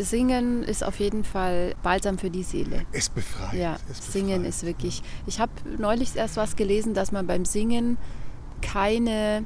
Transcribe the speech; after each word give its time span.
Singen 0.00 0.62
ist 0.62 0.82
auf 0.82 1.00
jeden 1.00 1.22
Fall 1.22 1.74
balsam 1.82 2.16
für 2.16 2.30
die 2.30 2.44
Seele. 2.44 2.86
Es 2.92 3.10
befreit. 3.10 3.52
Ja, 3.52 3.74
es 3.90 3.98
befreit. 3.98 4.12
Singen 4.12 4.44
ist 4.46 4.64
wirklich. 4.64 5.02
Ich 5.26 5.38
habe 5.38 5.52
neulich 5.78 6.16
erst 6.16 6.38
was 6.38 6.56
gelesen, 6.56 6.94
dass 6.94 7.12
man 7.12 7.26
beim 7.26 7.44
Singen 7.44 7.98
keine 8.62 9.44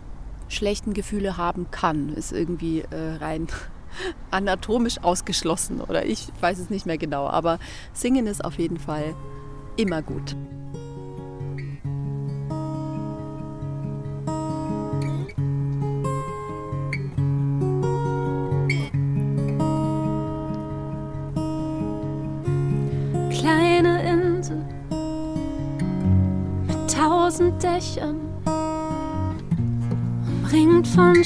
schlechten 0.48 0.95
Gefühle 0.95 1.37
haben 1.37 1.72
kann. 1.72 2.11
Ist 2.14 2.30
irgendwie 2.30 2.82
äh, 2.82 3.17
rein 3.17 3.48
anatomisch 4.30 5.03
ausgeschlossen 5.03 5.80
oder 5.80 6.06
ich 6.06 6.29
weiß 6.40 6.60
es 6.60 6.71
nicht 6.71 6.87
mehr 6.87 6.99
genau. 6.99 7.26
Aber 7.26 7.58
Singen 7.92 8.28
ist 8.28 8.44
auf 8.44 8.56
jeden 8.56 8.78
Fall 8.78 9.17
immer 9.76 10.01
gut. 10.01 10.37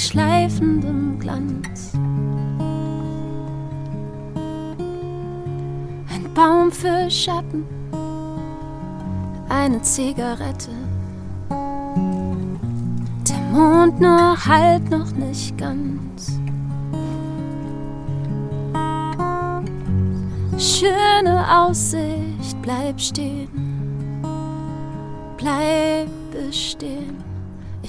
Schleifendem 0.01 1.19
Glanz. 1.19 1.93
Ein 6.09 6.35
Baum 6.35 6.73
für 6.73 7.11
Schatten, 7.11 7.67
eine 9.49 9.83
Zigarette. 9.83 10.71
Der 13.29 13.41
Mond 13.53 14.01
nur 14.01 14.47
halb 14.47 14.89
noch 14.91 15.13
nicht 15.13 15.59
ganz. 15.59 16.41
Schöne 20.57 21.45
Aussicht, 21.59 22.61
bleib 22.63 22.99
stehen, 23.01 23.49
bleibe 25.37 26.53
stehen. 26.53 27.30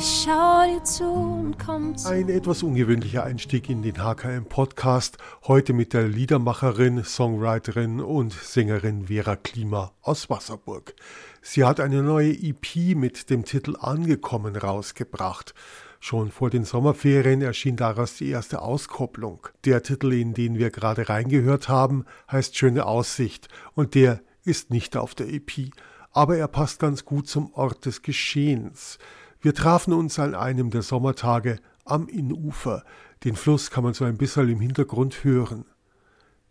Ich 0.03 0.23
schau 0.25 0.63
dir 0.65 0.83
zu 0.83 1.03
und 1.03 1.59
komm 1.63 1.95
zu. 1.95 2.09
Ein 2.09 2.27
etwas 2.27 2.63
ungewöhnlicher 2.63 3.23
Einstieg 3.23 3.69
in 3.69 3.83
den 3.83 4.03
HKM-Podcast. 4.03 5.19
Heute 5.43 5.73
mit 5.73 5.93
der 5.93 6.07
Liedermacherin, 6.07 7.03
Songwriterin 7.03 7.99
und 7.99 8.33
Sängerin 8.33 9.05
Vera 9.09 9.35
Klima 9.35 9.91
aus 10.01 10.27
Wasserburg. 10.27 10.95
Sie 11.43 11.65
hat 11.65 11.79
eine 11.79 12.01
neue 12.01 12.31
EP 12.31 12.95
mit 12.95 13.29
dem 13.29 13.45
Titel 13.45 13.75
Angekommen 13.79 14.55
rausgebracht. 14.55 15.53
Schon 15.99 16.31
vor 16.31 16.49
den 16.49 16.63
Sommerferien 16.63 17.43
erschien 17.43 17.75
daraus 17.75 18.15
die 18.15 18.29
erste 18.29 18.63
Auskopplung. 18.63 19.49
Der 19.65 19.83
Titel, 19.83 20.13
in 20.13 20.33
den 20.33 20.57
wir 20.57 20.71
gerade 20.71 21.09
reingehört 21.09 21.69
haben, 21.69 22.05
heißt 22.31 22.57
Schöne 22.57 22.87
Aussicht 22.87 23.49
und 23.75 23.93
der 23.93 24.21
ist 24.45 24.71
nicht 24.71 24.97
auf 24.97 25.13
der 25.13 25.31
EP, 25.31 25.69
aber 26.09 26.37
er 26.37 26.47
passt 26.47 26.79
ganz 26.79 27.05
gut 27.05 27.27
zum 27.27 27.53
Ort 27.53 27.85
des 27.85 28.01
Geschehens. 28.01 28.97
Wir 29.41 29.55
trafen 29.55 29.91
uns 29.93 30.19
an 30.19 30.35
einem 30.35 30.69
der 30.69 30.83
Sommertage 30.83 31.59
am 31.83 32.07
Innufer. 32.07 32.83
Den 33.23 33.35
Fluss 33.35 33.71
kann 33.71 33.83
man 33.83 33.95
so 33.95 34.05
ein 34.05 34.17
bisschen 34.17 34.47
im 34.49 34.59
Hintergrund 34.59 35.23
hören. 35.23 35.65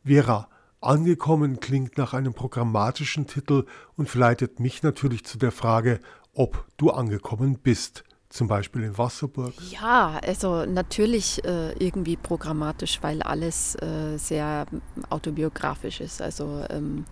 Vera, 0.05 0.49
angekommen 0.81 1.61
klingt 1.61 1.99
nach 1.99 2.15
einem 2.15 2.35
programmatischen 2.35 3.29
Titel 3.29 3.65
und 3.97 4.09
verleitet 4.09 4.59
mich 4.59 4.83
natürlich 4.83 5.25
zu 5.25 5.39
der 5.39 5.53
Frage, 5.53 6.01
ob 6.35 6.67
du 6.79 6.91
angekommen 6.91 7.59
bist 7.63 8.03
zum 8.29 8.49
Beispiel 8.49 8.83
in 8.83 8.99
Wasserburg? 8.99 9.55
Ja, 9.71 10.21
also 10.27 10.65
natürlich 10.65 11.45
äh, 11.45 11.73
irgendwie 11.73 12.17
programmatisch, 12.17 12.99
weil 13.03 13.23
alles 13.23 13.77
äh, 13.77 14.17
sehr 14.17 14.67
autobiografisch 15.11 16.01
ist. 16.01 16.21
Also 16.23 16.65
ähm, 16.71 17.05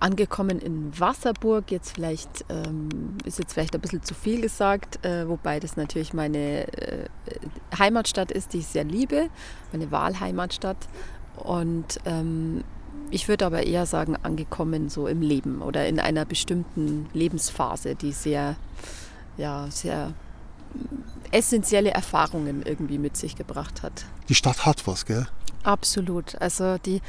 angekommen 0.00 0.58
in 0.58 0.98
Wasserburg, 0.98 1.70
jetzt 1.70 1.94
vielleicht 1.94 2.44
ähm, 2.48 2.88
ist 3.24 3.38
jetzt 3.38 3.54
vielleicht 3.54 3.74
ein 3.74 3.80
bisschen 3.80 4.02
zu 4.02 4.14
viel 4.14 4.40
gesagt, 4.40 5.04
äh, 5.04 5.28
wobei 5.28 5.60
das 5.60 5.76
natürlich 5.76 6.12
meine 6.12 6.66
äh, 6.72 7.08
Heimatstadt 7.78 8.30
ist, 8.30 8.52
die 8.52 8.58
ich 8.58 8.66
sehr 8.66 8.84
liebe, 8.84 9.28
meine 9.72 9.90
Wahlheimatstadt. 9.90 10.88
Und 11.36 11.98
ähm, 12.04 12.64
ich 13.10 13.28
würde 13.28 13.46
aber 13.46 13.64
eher 13.64 13.86
sagen, 13.86 14.16
angekommen 14.22 14.88
so 14.88 15.06
im 15.06 15.20
Leben 15.22 15.62
oder 15.62 15.86
in 15.86 16.00
einer 16.00 16.24
bestimmten 16.24 17.08
Lebensphase, 17.12 17.94
die 17.94 18.12
sehr, 18.12 18.56
ja, 19.36 19.66
sehr 19.70 20.12
essentielle 21.30 21.90
Erfahrungen 21.90 22.62
irgendwie 22.62 22.98
mit 22.98 23.16
sich 23.16 23.36
gebracht 23.36 23.82
hat. 23.82 24.04
Die 24.28 24.34
Stadt 24.34 24.66
hat 24.66 24.86
was, 24.86 25.06
gell? 25.06 25.26
Absolut. 25.64 26.40
Also 26.40 26.76
die 26.78 27.00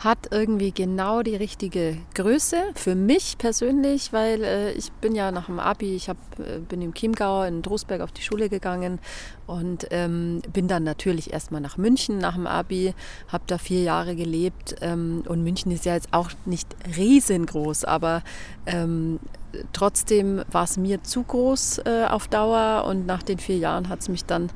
hat 0.00 0.28
irgendwie 0.30 0.72
genau 0.72 1.22
die 1.22 1.36
richtige 1.36 1.96
Größe 2.14 2.56
für 2.74 2.94
mich 2.94 3.36
persönlich, 3.38 4.12
weil 4.12 4.42
äh, 4.42 4.72
ich 4.72 4.90
bin 4.92 5.14
ja 5.14 5.30
nach 5.30 5.46
dem 5.46 5.60
Abi, 5.60 5.94
ich 5.94 6.08
hab, 6.08 6.16
äh, 6.40 6.58
bin 6.58 6.80
im 6.80 6.94
Chiemgau 6.94 7.44
in 7.44 7.60
Drosberg 7.62 8.00
auf 8.00 8.10
die 8.10 8.22
Schule 8.22 8.48
gegangen 8.48 8.98
und 9.46 9.86
ähm, 9.90 10.40
bin 10.52 10.68
dann 10.68 10.84
natürlich 10.84 11.32
erstmal 11.32 11.60
nach 11.60 11.76
München 11.76 12.18
nach 12.18 12.34
dem 12.34 12.46
Abi, 12.46 12.94
habe 13.28 13.44
da 13.46 13.58
vier 13.58 13.82
Jahre 13.82 14.16
gelebt 14.16 14.74
ähm, 14.80 15.22
und 15.28 15.44
München 15.44 15.70
ist 15.70 15.84
ja 15.84 15.94
jetzt 15.94 16.08
auch 16.12 16.30
nicht 16.46 16.74
riesengroß, 16.96 17.84
aber 17.84 18.22
ähm, 18.64 19.20
trotzdem 19.74 20.42
war 20.50 20.64
es 20.64 20.78
mir 20.78 21.02
zu 21.02 21.22
groß 21.22 21.82
äh, 21.84 22.06
auf 22.08 22.26
Dauer 22.26 22.86
und 22.86 23.04
nach 23.04 23.22
den 23.22 23.38
vier 23.38 23.58
Jahren 23.58 23.90
hat 23.90 24.00
es 24.00 24.08
mich 24.08 24.24
dann 24.24 24.50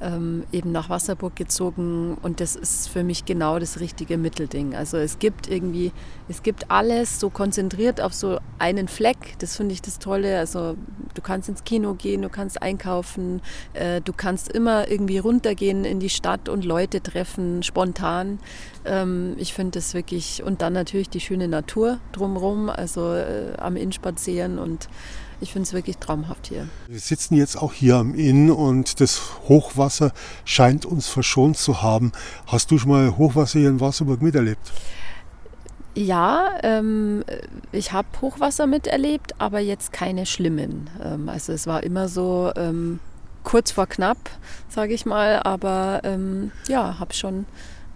ähm, 0.00 0.44
eben 0.52 0.72
nach 0.72 0.88
Wasserburg 0.88 1.34
gezogen 1.36 2.16
und 2.22 2.40
das 2.40 2.56
ist 2.56 2.88
für 2.88 3.02
mich 3.02 3.24
genau 3.24 3.58
das 3.58 3.80
richtige 3.80 4.16
Mittelding. 4.16 4.74
Also 4.74 4.96
es 4.96 5.18
gibt 5.18 5.48
irgendwie, 5.48 5.92
es 6.28 6.42
gibt 6.42 6.70
alles 6.70 7.20
so 7.20 7.30
konzentriert 7.30 8.00
auf 8.00 8.14
so 8.14 8.38
einen 8.58 8.88
Fleck, 8.88 9.34
das 9.38 9.56
finde 9.56 9.74
ich 9.74 9.82
das 9.82 9.98
Tolle. 9.98 10.38
Also 10.38 10.76
du 11.14 11.22
kannst 11.22 11.48
ins 11.48 11.64
Kino 11.64 11.94
gehen, 11.94 12.22
du 12.22 12.28
kannst 12.28 12.62
einkaufen, 12.62 13.42
äh, 13.74 14.00
du 14.00 14.12
kannst 14.12 14.52
immer 14.52 14.88
irgendwie 14.88 15.18
runtergehen 15.18 15.84
in 15.84 16.00
die 16.00 16.10
Stadt 16.10 16.48
und 16.48 16.64
Leute 16.64 17.02
treffen, 17.02 17.62
spontan. 17.62 18.38
Ähm, 18.84 19.34
ich 19.38 19.52
finde 19.52 19.78
das 19.78 19.94
wirklich, 19.94 20.42
und 20.42 20.62
dann 20.62 20.72
natürlich 20.72 21.10
die 21.10 21.20
schöne 21.20 21.48
Natur 21.48 21.98
drumherum, 22.12 22.70
also 22.70 23.14
äh, 23.14 23.54
am 23.58 23.76
Inn 23.76 23.92
spazieren 23.92 24.58
und 24.58 24.88
ich 25.40 25.52
finde 25.52 25.66
es 25.66 25.72
wirklich 25.72 25.98
traumhaft 25.98 26.48
hier. 26.48 26.68
Wir 26.88 26.98
sitzen 26.98 27.34
jetzt 27.34 27.56
auch 27.56 27.72
hier 27.72 27.96
am 27.96 28.14
Inn 28.14 28.50
und 28.50 29.00
das 29.00 29.20
Hochwasser 29.48 30.12
scheint 30.44 30.84
uns 30.84 31.08
verschont 31.08 31.56
zu 31.56 31.82
haben. 31.82 32.12
Hast 32.46 32.70
du 32.70 32.78
schon 32.78 32.90
mal 32.90 33.16
Hochwasser 33.16 33.58
hier 33.60 33.68
in 33.68 33.80
Wasserburg 33.80 34.22
miterlebt? 34.22 34.72
Ja, 35.94 36.58
ähm, 36.62 37.24
ich 37.72 37.92
habe 37.92 38.08
Hochwasser 38.20 38.66
miterlebt, 38.66 39.40
aber 39.40 39.58
jetzt 39.58 39.92
keine 39.92 40.26
schlimmen. 40.26 40.90
Ähm, 41.02 41.28
also 41.28 41.52
es 41.52 41.66
war 41.66 41.82
immer 41.82 42.08
so 42.08 42.52
ähm, 42.56 43.00
kurz 43.42 43.72
vor 43.72 43.86
knapp, 43.86 44.18
sage 44.68 44.94
ich 44.94 45.06
mal, 45.06 45.40
aber 45.42 46.00
ähm, 46.04 46.52
ja, 46.68 46.98
habe 47.00 47.14
schon 47.14 47.46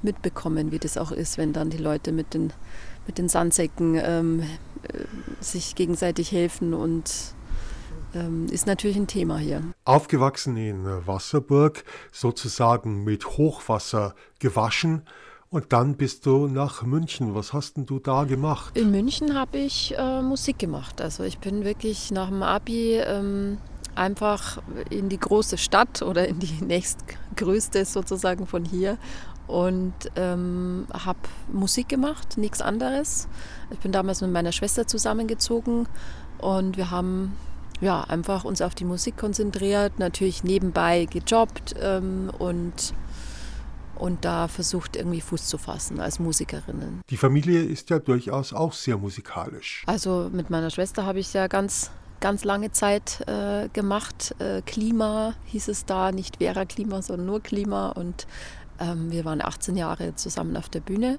mitbekommen, 0.03 0.73
wie 0.73 0.79
das 0.79 0.99
auch 0.99 1.13
ist, 1.13 1.39
wenn 1.39 1.53
dann 1.53 1.71
die 1.71 1.79
Leute 1.79 2.11
mit 2.11 2.35
den, 2.35 2.53
mit 3.07 3.19
den 3.19 3.29
Sandsäcken 3.29 4.01
ähm, 4.03 4.41
äh, 4.41 4.47
sich 5.41 5.75
gegenseitig 5.75 6.33
helfen 6.33 6.75
und 6.75 7.35
ähm, 8.15 8.47
ist 8.51 8.67
natürlich 8.67 8.97
ein 8.97 9.07
Thema 9.07 9.39
hier. 9.39 9.63
Aufgewachsen 9.85 10.57
in 10.57 10.85
Wasserburg, 11.07 11.85
sozusagen 12.11 13.05
mit 13.05 13.27
Hochwasser 13.27 14.15
gewaschen. 14.39 15.03
Und 15.51 15.73
dann 15.75 15.97
bist 15.97 16.25
du 16.25 16.47
nach 16.47 16.83
München. 16.83 17.35
Was 17.35 17.53
hast 17.53 17.77
denn 17.77 17.85
du 17.85 17.99
da 17.99 18.25
gemacht? 18.25 18.77
In 18.77 18.91
München 18.91 19.35
habe 19.39 19.59
ich 19.59 19.95
äh, 19.99 20.23
Musik 20.23 20.59
gemacht. 20.59 21.01
Also 21.03 21.25
ich 21.25 21.39
bin 21.39 21.65
wirklich 21.65 22.11
nach 22.11 22.29
dem 22.29 22.43
Abi 22.43 22.95
ähm, 22.95 23.59
einfach 23.95 24.63
in 24.89 25.11
die 25.11 25.19
große 25.19 25.59
Stadt 25.59 26.01
oder 26.01 26.27
in 26.27 26.39
die 26.39 26.53
nächstgrößte 26.65 27.85
sozusagen 27.85 28.47
von 28.47 28.65
hier 28.65 28.97
und 29.53 29.93
ähm, 30.17 30.87
habe 30.93 31.19
Musik 31.53 31.89
gemacht, 31.91 32.39
nichts 32.39 32.63
anderes. 32.63 33.29
Ich 33.71 33.79
bin 33.81 33.93
damals 33.93 34.23
mit 34.23 34.33
meiner 34.33 34.51
Schwester 34.51 34.87
zusammengezogen 34.87 35.87
und 36.39 36.79
wir 36.79 36.91
haben 36.91 37.37
ja, 37.83 38.03
einfach 38.05 38.45
uns 38.45 38.63
auf 38.63 38.75
die 38.75 38.85
Musik 38.85 39.19
konzentriert, 39.19 39.99
natürlich 39.99 40.43
nebenbei 40.43 41.05
gejobbt 41.05 41.75
ähm, 41.81 42.31
und, 42.39 42.95
und 43.97 44.25
da 44.25 44.49
versucht 44.49 44.97
irgendwie 44.97 45.21
Fuß 45.21 45.47
zu 45.47 45.59
fassen 45.59 46.01
als 46.01 46.19
Musikerinnen. 46.19 47.03
Die 47.11 47.17
Familie 47.19 47.63
ist 47.63 47.91
ja 47.91 47.99
durchaus 47.99 48.55
auch 48.55 48.73
sehr 48.73 48.97
musikalisch. 48.97 49.83
Also 49.87 50.31
mit 50.33 50.49
meiner 50.49 50.71
Schwester 50.71 51.05
habe 51.05 51.19
ich 51.19 51.35
ja 51.35 51.49
ganz 51.49 51.91
ganz 52.23 52.45
lange 52.45 52.73
Zeit 52.73 53.23
äh, 53.27 53.69
gemacht. 53.69 54.35
Äh, 54.39 54.63
Klima 54.63 55.35
hieß 55.47 55.69
es 55.69 55.85
da, 55.85 56.13
nicht 56.13 56.39
Vera 56.39 56.65
Klima, 56.65 57.03
sondern 57.03 57.27
nur 57.27 57.43
Klima. 57.43 57.91
Und 57.91 58.27
ähm, 58.81 59.11
wir 59.11 59.27
waren 59.27 59.43
18 59.43 59.77
Jahre 59.77 60.15
zusammen 60.15 60.57
auf 60.57 60.71
der 60.71 60.81
Bühne. 60.81 61.19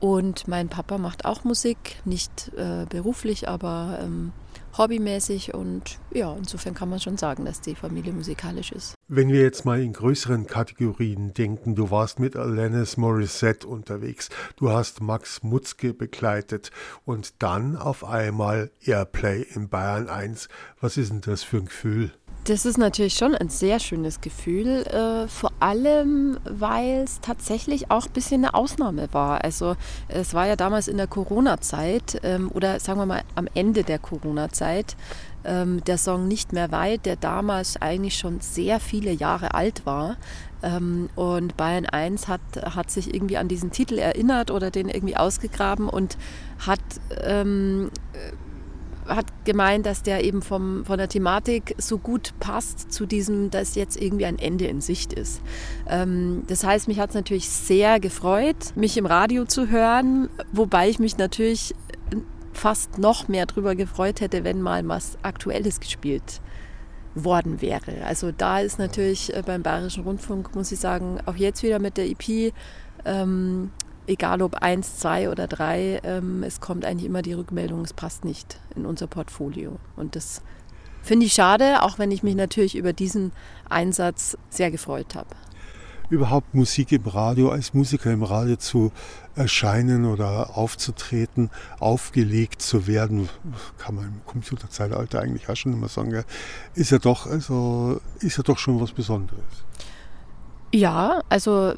Und 0.00 0.46
mein 0.46 0.68
Papa 0.68 0.98
macht 0.98 1.24
auch 1.24 1.44
Musik, 1.44 2.00
nicht 2.04 2.52
äh, 2.56 2.84
beruflich, 2.88 3.48
aber 3.48 3.98
ähm, 4.02 4.32
hobbymäßig 4.76 5.54
und 5.54 5.98
ja, 6.12 6.34
insofern 6.36 6.74
kann 6.74 6.88
man 6.88 7.00
schon 7.00 7.16
sagen, 7.16 7.44
dass 7.44 7.60
die 7.60 7.74
Familie 7.74 8.12
musikalisch 8.12 8.70
ist. 8.70 8.97
Wenn 9.10 9.32
wir 9.32 9.40
jetzt 9.40 9.64
mal 9.64 9.80
in 9.80 9.94
größeren 9.94 10.46
Kategorien 10.46 11.32
denken, 11.32 11.74
du 11.74 11.90
warst 11.90 12.20
mit 12.20 12.36
Alanis 12.36 12.98
Morissette 12.98 13.66
unterwegs, 13.66 14.28
du 14.56 14.68
hast 14.68 15.00
Max 15.00 15.42
Mutzke 15.42 15.94
begleitet 15.94 16.70
und 17.06 17.42
dann 17.42 17.78
auf 17.78 18.04
einmal 18.04 18.70
Airplay 18.84 19.46
in 19.54 19.70
Bayern 19.70 20.10
1. 20.10 20.50
Was 20.82 20.98
ist 20.98 21.10
denn 21.10 21.22
das 21.22 21.42
für 21.42 21.56
ein 21.56 21.64
Gefühl? 21.64 22.12
Das 22.44 22.64
ist 22.64 22.78
natürlich 22.78 23.14
schon 23.14 23.34
ein 23.34 23.50
sehr 23.50 23.78
schönes 23.78 24.20
Gefühl, 24.20 24.86
äh, 24.86 25.28
vor 25.28 25.52
allem 25.60 26.38
weil 26.44 27.02
es 27.04 27.20
tatsächlich 27.20 27.90
auch 27.90 28.06
ein 28.06 28.12
bisschen 28.12 28.44
eine 28.44 28.54
Ausnahme 28.54 29.08
war. 29.12 29.44
Also 29.44 29.76
es 30.08 30.32
war 30.32 30.46
ja 30.46 30.56
damals 30.56 30.88
in 30.88 30.96
der 30.96 31.08
Corona-Zeit 31.08 32.20
ähm, 32.22 32.50
oder 32.52 32.80
sagen 32.80 33.00
wir 33.00 33.06
mal 33.06 33.22
am 33.34 33.48
Ende 33.54 33.84
der 33.84 33.98
Corona-Zeit 33.98 34.96
ähm, 35.48 35.82
der 35.84 35.98
Song 35.98 36.28
Nicht 36.28 36.52
mehr 36.52 36.70
weit, 36.70 37.06
der 37.06 37.16
damals 37.16 37.80
eigentlich 37.80 38.16
schon 38.16 38.40
sehr 38.40 38.78
viele 38.78 39.10
Jahre 39.12 39.54
alt 39.54 39.86
war. 39.86 40.16
Ähm, 40.62 41.08
und 41.16 41.56
Bayern 41.56 41.86
1 41.86 42.28
hat, 42.28 42.40
hat 42.56 42.90
sich 42.90 43.14
irgendwie 43.14 43.38
an 43.38 43.48
diesen 43.48 43.70
Titel 43.70 43.98
erinnert 43.98 44.50
oder 44.50 44.70
den 44.70 44.88
irgendwie 44.88 45.16
ausgegraben 45.16 45.88
und 45.88 46.18
hat 46.58 46.80
ähm, 47.22 47.90
hat 49.08 49.26
gemeint, 49.44 49.86
dass 49.86 50.02
der 50.02 50.22
eben 50.22 50.42
vom, 50.42 50.84
von 50.84 50.98
der 50.98 51.08
Thematik 51.08 51.74
so 51.78 51.98
gut 51.98 52.34
passt 52.40 52.92
zu 52.92 53.06
diesem, 53.06 53.50
dass 53.50 53.74
jetzt 53.74 54.00
irgendwie 54.00 54.26
ein 54.26 54.38
Ende 54.38 54.66
in 54.66 54.80
Sicht 54.80 55.12
ist. 55.12 55.40
Ähm, 55.88 56.42
das 56.46 56.64
heißt, 56.64 56.88
mich 56.88 57.00
hat 57.00 57.10
es 57.10 57.14
natürlich 57.14 57.48
sehr 57.48 58.00
gefreut, 58.00 58.56
mich 58.74 58.96
im 58.96 59.06
Radio 59.06 59.44
zu 59.44 59.68
hören, 59.68 60.28
wobei 60.52 60.88
ich 60.88 60.98
mich 60.98 61.16
natürlich 61.16 61.74
fast 62.58 62.98
noch 62.98 63.28
mehr 63.28 63.46
darüber 63.46 63.74
gefreut 63.74 64.20
hätte, 64.20 64.44
wenn 64.44 64.60
mal 64.60 64.86
was 64.88 65.18
Aktuelles 65.22 65.80
gespielt 65.80 66.40
worden 67.14 67.60
wäre. 67.60 68.04
Also 68.04 68.32
da 68.32 68.60
ist 68.60 68.78
natürlich 68.78 69.34
äh, 69.34 69.42
beim 69.44 69.62
Bayerischen 69.62 70.04
Rundfunk, 70.04 70.54
muss 70.54 70.70
ich 70.72 70.78
sagen, 70.78 71.18
auch 71.26 71.36
jetzt 71.36 71.62
wieder 71.62 71.78
mit 71.78 71.96
der 71.96 72.06
EP 72.06 72.52
ähm, 73.04 73.70
egal 74.08 74.42
ob 74.42 74.56
eins, 74.56 74.98
zwei 74.98 75.30
oder 75.30 75.46
drei, 75.46 76.00
ähm, 76.02 76.42
es 76.42 76.60
kommt 76.60 76.84
eigentlich 76.84 77.06
immer 77.06 77.22
die 77.22 77.34
Rückmeldung, 77.34 77.82
es 77.82 77.92
passt 77.92 78.24
nicht 78.24 78.58
in 78.74 78.86
unser 78.86 79.06
Portfolio. 79.06 79.78
Und 79.96 80.16
das 80.16 80.42
finde 81.02 81.26
ich 81.26 81.34
schade, 81.34 81.82
auch 81.82 81.98
wenn 81.98 82.10
ich 82.10 82.22
mich 82.22 82.34
natürlich 82.34 82.76
über 82.76 82.92
diesen 82.92 83.32
Einsatz 83.68 84.36
sehr 84.48 84.70
gefreut 84.70 85.14
habe. 85.14 85.28
Überhaupt 86.10 86.54
Musik 86.54 86.92
im 86.92 87.06
Radio, 87.06 87.50
als 87.50 87.74
Musiker 87.74 88.10
im 88.10 88.22
Radio 88.22 88.56
zu 88.56 88.92
erscheinen 89.34 90.06
oder 90.06 90.56
aufzutreten, 90.56 91.50
aufgelegt 91.78 92.62
zu 92.62 92.86
werden, 92.86 93.28
kann 93.76 93.94
man 93.94 94.04
im 94.06 94.20
Computerzeitalter 94.26 95.20
eigentlich 95.20 95.48
auch 95.48 95.56
schon 95.56 95.72
immer 95.72 95.88
sagen, 95.88 96.24
ist 96.74 96.90
ja 96.90 96.98
doch, 96.98 97.26
also, 97.26 98.00
ist 98.20 98.38
ja 98.38 98.42
doch 98.42 98.58
schon 98.58 98.80
was 98.80 98.92
Besonderes. 98.92 99.42
Ja, 100.72 101.22
also 101.28 101.74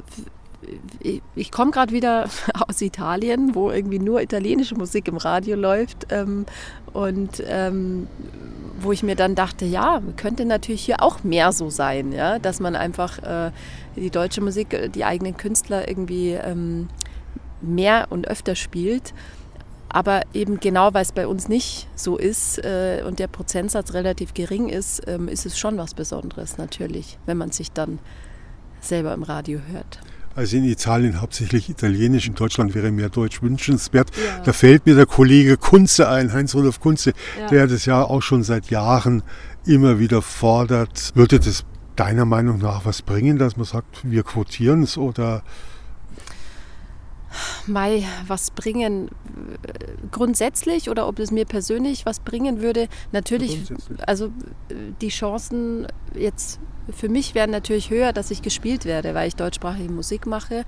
ich 1.35 1.51
komme 1.51 1.71
gerade 1.71 1.93
wieder 1.93 2.27
aus 2.67 2.81
Italien, 2.81 3.55
wo 3.55 3.71
irgendwie 3.71 3.99
nur 3.99 4.21
italienische 4.21 4.75
Musik 4.75 5.07
im 5.07 5.17
Radio 5.17 5.55
läuft 5.55 6.07
ähm, 6.09 6.45
und 6.93 7.43
ähm, 7.47 8.07
wo 8.79 8.91
ich 8.91 9.03
mir 9.03 9.15
dann 9.15 9.35
dachte, 9.35 9.65
ja, 9.65 10.01
könnte 10.17 10.45
natürlich 10.45 10.83
hier 10.83 11.01
auch 11.01 11.23
mehr 11.23 11.51
so 11.51 11.69
sein, 11.69 12.11
ja, 12.11 12.39
dass 12.39 12.59
man 12.59 12.75
einfach 12.75 13.19
äh, 13.19 13.51
die 13.95 14.09
deutsche 14.09 14.41
Musik, 14.41 14.73
äh, 14.73 14.89
die 14.89 15.05
eigenen 15.05 15.37
Künstler 15.37 15.87
irgendwie 15.87 16.31
ähm, 16.31 16.87
mehr 17.61 18.07
und 18.09 18.27
öfter 18.27 18.55
spielt. 18.55 19.13
Aber 19.93 20.21
eben 20.33 20.59
genau, 20.61 20.93
weil 20.93 21.01
es 21.01 21.11
bei 21.11 21.27
uns 21.27 21.49
nicht 21.49 21.87
so 21.95 22.17
ist 22.17 22.63
äh, 22.63 23.03
und 23.05 23.19
der 23.19 23.27
Prozentsatz 23.27 23.93
relativ 23.93 24.33
gering 24.33 24.69
ist, 24.69 25.01
ähm, 25.07 25.27
ist 25.27 25.45
es 25.45 25.59
schon 25.59 25.77
was 25.77 25.93
Besonderes 25.93 26.57
natürlich, 26.57 27.17
wenn 27.25 27.37
man 27.37 27.51
sich 27.51 27.73
dann 27.73 27.99
selber 28.79 29.13
im 29.13 29.23
Radio 29.23 29.59
hört. 29.69 29.99
Also 30.35 30.57
in 30.57 30.63
Italien 30.63 31.21
hauptsächlich 31.21 31.69
Italienisch, 31.69 32.27
in 32.27 32.35
Deutschland 32.35 32.73
wäre 32.73 32.91
mehr 32.91 33.09
Deutsch 33.09 33.41
wünschenswert. 33.41 34.11
Ja. 34.15 34.43
Da 34.43 34.53
fällt 34.53 34.85
mir 34.85 34.95
der 34.95 35.05
Kollege 35.05 35.57
Kunze 35.57 36.07
ein, 36.07 36.31
Heinz-Rudolf 36.31 36.79
Kunze, 36.79 37.13
ja. 37.39 37.47
der 37.47 37.67
das 37.67 37.85
ja 37.85 38.03
auch 38.03 38.21
schon 38.21 38.43
seit 38.43 38.69
Jahren 38.69 39.23
immer 39.65 39.99
wieder 39.99 40.21
fordert. 40.21 41.11
Würde 41.15 41.39
das 41.39 41.65
deiner 41.95 42.25
Meinung 42.25 42.59
nach 42.59 42.85
was 42.85 43.01
bringen, 43.01 43.37
dass 43.37 43.57
man 43.57 43.65
sagt, 43.65 43.99
wir 44.03 44.23
quotieren 44.23 44.83
es 44.83 44.97
oder 44.97 45.43
Mai, 47.67 48.05
was 48.27 48.51
bringen 48.51 49.09
grundsätzlich 50.11 50.89
oder 50.89 51.07
ob 51.07 51.19
es 51.19 51.31
mir 51.31 51.45
persönlich 51.45 52.05
was 52.05 52.19
bringen 52.19 52.61
würde? 52.61 52.87
Natürlich, 53.11 53.61
also 54.05 54.31
die 55.01 55.09
Chancen 55.09 55.87
jetzt 56.15 56.59
für 56.89 57.09
mich 57.09 57.35
wären 57.35 57.51
natürlich 57.51 57.89
höher, 57.89 58.11
dass 58.13 58.31
ich 58.31 58.41
gespielt 58.41 58.85
werde, 58.85 59.13
weil 59.13 59.27
ich 59.27 59.35
deutschsprachige 59.35 59.91
Musik 59.91 60.25
mache. 60.25 60.65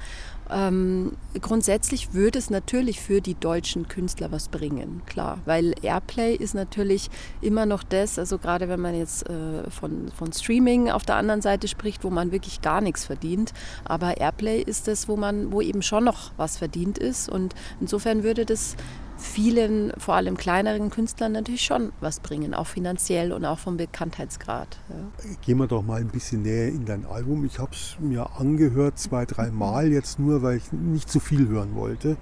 Ähm, 0.50 1.14
grundsätzlich 1.42 2.14
würde 2.14 2.38
es 2.38 2.50
natürlich 2.50 3.00
für 3.00 3.22
die 3.22 3.36
deutschen 3.36 3.88
Künstler 3.88 4.32
was 4.32 4.50
bringen, 4.50 5.02
klar, 5.06 5.40
weil 5.46 5.74
Airplay 5.82 6.36
ist 6.36 6.54
natürlich 6.54 7.10
immer 7.42 7.66
noch 7.66 7.84
das, 7.84 8.20
also 8.20 8.38
gerade 8.38 8.68
wenn 8.68 8.80
man 8.80 8.96
jetzt 8.96 9.30
äh, 9.30 9.70
von, 9.72 10.12
von 10.16 10.34
Streaming 10.34 10.90
auf 10.90 11.04
der 11.04 11.16
anderen 11.16 11.42
Seite 11.42 11.68
spricht, 11.68 12.04
wo 12.04 12.10
man 12.10 12.32
wirklich 12.32 12.62
gar 12.62 12.82
nichts 12.82 13.06
verdient, 13.06 13.54
aber 13.86 14.18
Airplay 14.18 14.62
ist 14.62 14.88
das, 14.88 15.08
wo 15.08 15.16
man, 15.16 15.52
wo 15.52 15.62
eben 15.62 15.82
schon 15.82 16.04
noch 16.04 16.32
was 16.38 16.58
verdient 16.58 16.98
ist. 16.98 17.30
Und 17.30 17.56
insofern 17.80 18.24
würde 18.24 18.46
das 18.46 18.76
vielen, 19.24 19.92
vor 19.98 20.16
allem 20.16 20.38
kleineren 20.38 20.90
Künstlern 20.90 21.32
natürlich 21.32 21.64
schon 21.64 21.92
was 22.02 22.20
bringen, 22.20 22.54
auch 22.54 22.68
finanziell 22.68 23.32
und 23.32 23.46
auch 23.46 23.58
vom 23.58 23.78
Bekanntheitsgrad. 23.78 24.78
Ja. 24.90 25.36
Gehen 25.42 25.58
wir 25.58 25.68
doch 25.68 25.82
mal 25.82 26.02
ein 26.02 26.10
bisschen 26.10 26.44
näher 26.44 26.68
in 26.68 26.86
dein 26.86 27.06
Album. 27.06 27.46
Ich 27.46 27.58
habe 27.58 27.72
es 27.72 27.96
mir 28.00 28.30
angehört, 28.38 29.00
zwei, 29.00 29.26
drei 29.26 29.50
Mal 29.50 29.92
jetzt 29.92 30.20
nur, 30.20 30.44
weil 30.44 30.58
ich 30.58 30.72
nicht 30.72 31.10
zu 31.10 31.20
viel 31.20 31.48
hören 31.48 31.74
wollte, 31.76 32.18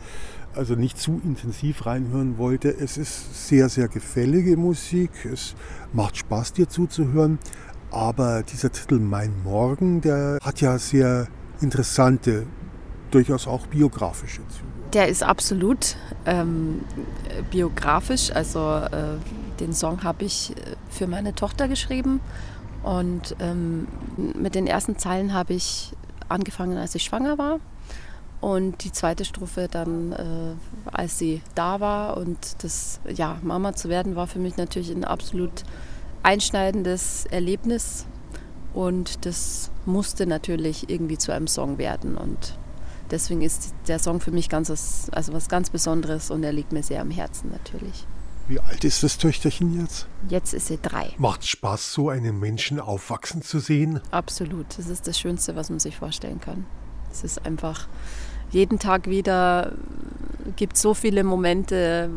also 0.54 0.76
nicht 0.76 0.98
zu 0.98 1.20
intensiv 1.24 1.86
reinhören 1.86 2.38
wollte. 2.38 2.70
Es 2.70 2.98
ist 2.98 3.48
sehr, 3.48 3.68
sehr 3.68 3.88
gefällige 3.88 4.56
Musik. 4.56 5.12
Es 5.26 5.56
macht 5.94 6.18
Spaß, 6.18 6.54
dir 6.54 6.70
zuzuhören. 6.70 7.40
Aber 7.90 8.44
dieser 8.44 8.72
Titel 8.72 9.00
Mein 9.00 9.44
Morgen, 9.44 10.02
der 10.02 10.38
hat 10.42 10.62
ja 10.62 10.78
sehr 10.78 11.28
interessante, 11.62 12.46
durchaus 13.10 13.48
auch 13.48 13.68
biografische 13.68 14.48
Züge. 14.48 14.71
Der 14.94 15.08
ist 15.08 15.24
absolut 15.24 15.96
ähm, 16.26 16.84
biografisch. 17.50 18.32
Also 18.32 18.60
äh, 18.60 19.18
den 19.60 19.74
Song 19.74 20.04
habe 20.04 20.26
ich 20.26 20.52
äh, 20.52 20.76
für 20.90 21.08
meine 21.08 21.34
Tochter 21.34 21.68
geschrieben. 21.68 22.20
Und 22.84 23.36
ähm, 23.40 23.88
mit 24.18 24.56
den 24.56 24.68
ersten 24.68 24.98
Zeilen 24.98 25.34
habe 25.34 25.54
ich 25.54 25.94
angefangen, 26.28 26.78
als 26.78 26.96
ich 26.96 27.04
schwanger 27.04 27.38
war. 27.38 27.60
Und 28.42 28.84
die 28.84 28.92
zweite 28.92 29.24
Strophe 29.24 29.68
dann, 29.70 30.12
äh, 30.12 30.56
als 30.92 31.18
sie 31.18 31.42
da 31.56 31.80
war. 31.80 32.18
Und 32.18 32.64
das, 32.64 33.00
ja, 33.08 33.38
Mama 33.44 33.74
zu 33.74 33.88
werden, 33.88 34.16
war 34.16 34.28
für 34.28 34.40
mich 34.40 34.58
natürlich 34.58 34.90
ein 34.90 35.06
absolut 35.06 35.64
einschneidendes 36.24 37.28
Erlebnis. 37.28 38.06
Und 38.74 39.26
das 39.26 39.70
musste 39.86 40.26
natürlich 40.26 40.90
irgendwie 40.90 41.18
zu 41.18 41.32
einem 41.32 41.48
Song 41.48 41.78
werden. 41.78 42.18
Und 42.18 42.58
deswegen 43.12 43.42
ist 43.42 43.74
der 43.88 44.00
Song 44.00 44.20
für 44.20 44.32
mich 44.32 44.50
ganz 44.50 44.70
was, 44.70 45.10
also 45.12 45.34
was 45.34 45.50
ganz 45.50 45.70
Besonderes 45.70 46.32
und 46.32 46.44
er 46.44 46.54
liegt 46.54 46.72
mir 46.72 46.84
sehr 46.84 47.02
am 47.02 47.12
Herzen 47.12 47.52
natürlich. 47.52 48.08
Wie 48.48 48.60
alt 48.60 48.84
ist 48.84 49.04
das 49.04 49.18
Töchterchen 49.18 49.80
jetzt? 49.80 50.08
Jetzt 50.28 50.54
ist 50.54 50.68
sie 50.68 50.80
drei. 50.82 51.14
Macht 51.18 51.48
Spaß, 51.48 51.94
so 51.94 52.10
einen 52.10 52.40
Menschen 52.40 52.80
aufwachsen 52.80 53.42
zu 53.42 53.60
sehen? 53.60 54.02
Absolut. 54.12 54.66
Das 54.78 54.88
ist 54.88 55.08
das 55.08 55.20
Schönste, 55.20 55.56
was 55.56 55.70
man 55.70 55.80
sich 55.80 55.96
vorstellen 55.96 56.42
kann. 56.42 56.66
Es 57.12 57.24
ist 57.24 57.46
einfach 57.46 57.88
jeden 58.52 58.80
Tag 58.80 59.08
wieder, 59.08 59.74
gibt 60.56 60.76
so 60.76 60.94
viele 60.94 61.24
Momente, 61.24 62.10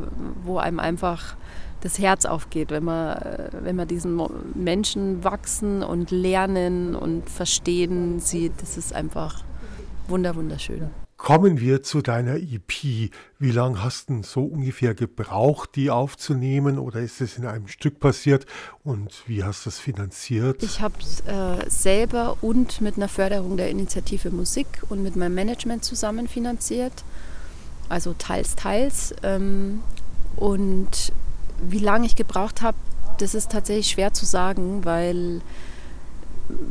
wo 0.43 0.59
einem 0.59 0.81
einfach 0.81 1.37
das 1.83 1.99
Herz 1.99 2.25
aufgeht, 2.25 2.71
wenn 2.71 2.85
man, 2.85 3.51
wenn 3.61 3.77
man 3.77 3.87
diesen 3.87 4.21
Menschen 4.55 5.23
wachsen 5.23 5.83
und 5.83 6.11
lernen 6.11 6.97
und 6.97 7.29
verstehen 7.29 8.21
sieht. 8.21 8.61
Das 8.61 8.77
ist 8.77 8.95
einfach 8.95 9.45
wunder, 10.09 10.35
wunderschön. 10.37 10.91
Kommen 11.17 11.61
wir 11.61 11.83
zu 11.83 12.03
deiner 12.03 12.37
EP. 12.37 13.11
Wie 13.39 13.51
lange 13.51 13.83
hast 13.83 14.11
du 14.11 14.23
so 14.23 14.45
ungefähr 14.45 14.95
gebraucht, 14.95 15.71
die 15.77 15.91
aufzunehmen? 15.91 16.79
Oder 16.79 17.01
ist 17.01 17.21
es 17.21 17.39
in 17.39 17.47
einem 17.47 17.69
Stück 17.69 18.01
passiert? 18.01 18.47
Und 18.83 19.23
wie 19.27 19.45
hast 19.45 19.65
du 19.65 19.71
es 19.71 19.79
finanziert? 19.79 20.63
Ich 20.63 20.81
habe 20.81 20.95
es 21.01 21.21
äh, 21.21 21.71
selber 21.71 22.37
und 22.43 22.81
mit 22.81 22.97
einer 22.97 23.09
Förderung 23.09 23.57
der 23.57 23.71
Initiative 23.71 24.31
Musik 24.31 24.67
und 24.89 25.03
mit 25.03 25.17
meinem 25.17 25.35
Management 25.35 25.85
zusammen 25.85 26.29
finanziert. 26.29 27.05
Also 27.89 28.15
teils, 28.19 28.57
teils. 28.57 29.15
Ähm, 29.23 29.83
und 30.37 31.13
wie 31.63 31.79
lange 31.79 32.07
ich 32.07 32.17
gebraucht 32.17 32.61
habe, 32.61 32.77
das 33.19 33.35
ist 33.35 33.53
tatsächlich 33.53 33.89
schwer 33.89 34.13
zu 34.13 34.27
sagen, 34.27 34.85
weil 34.85 35.41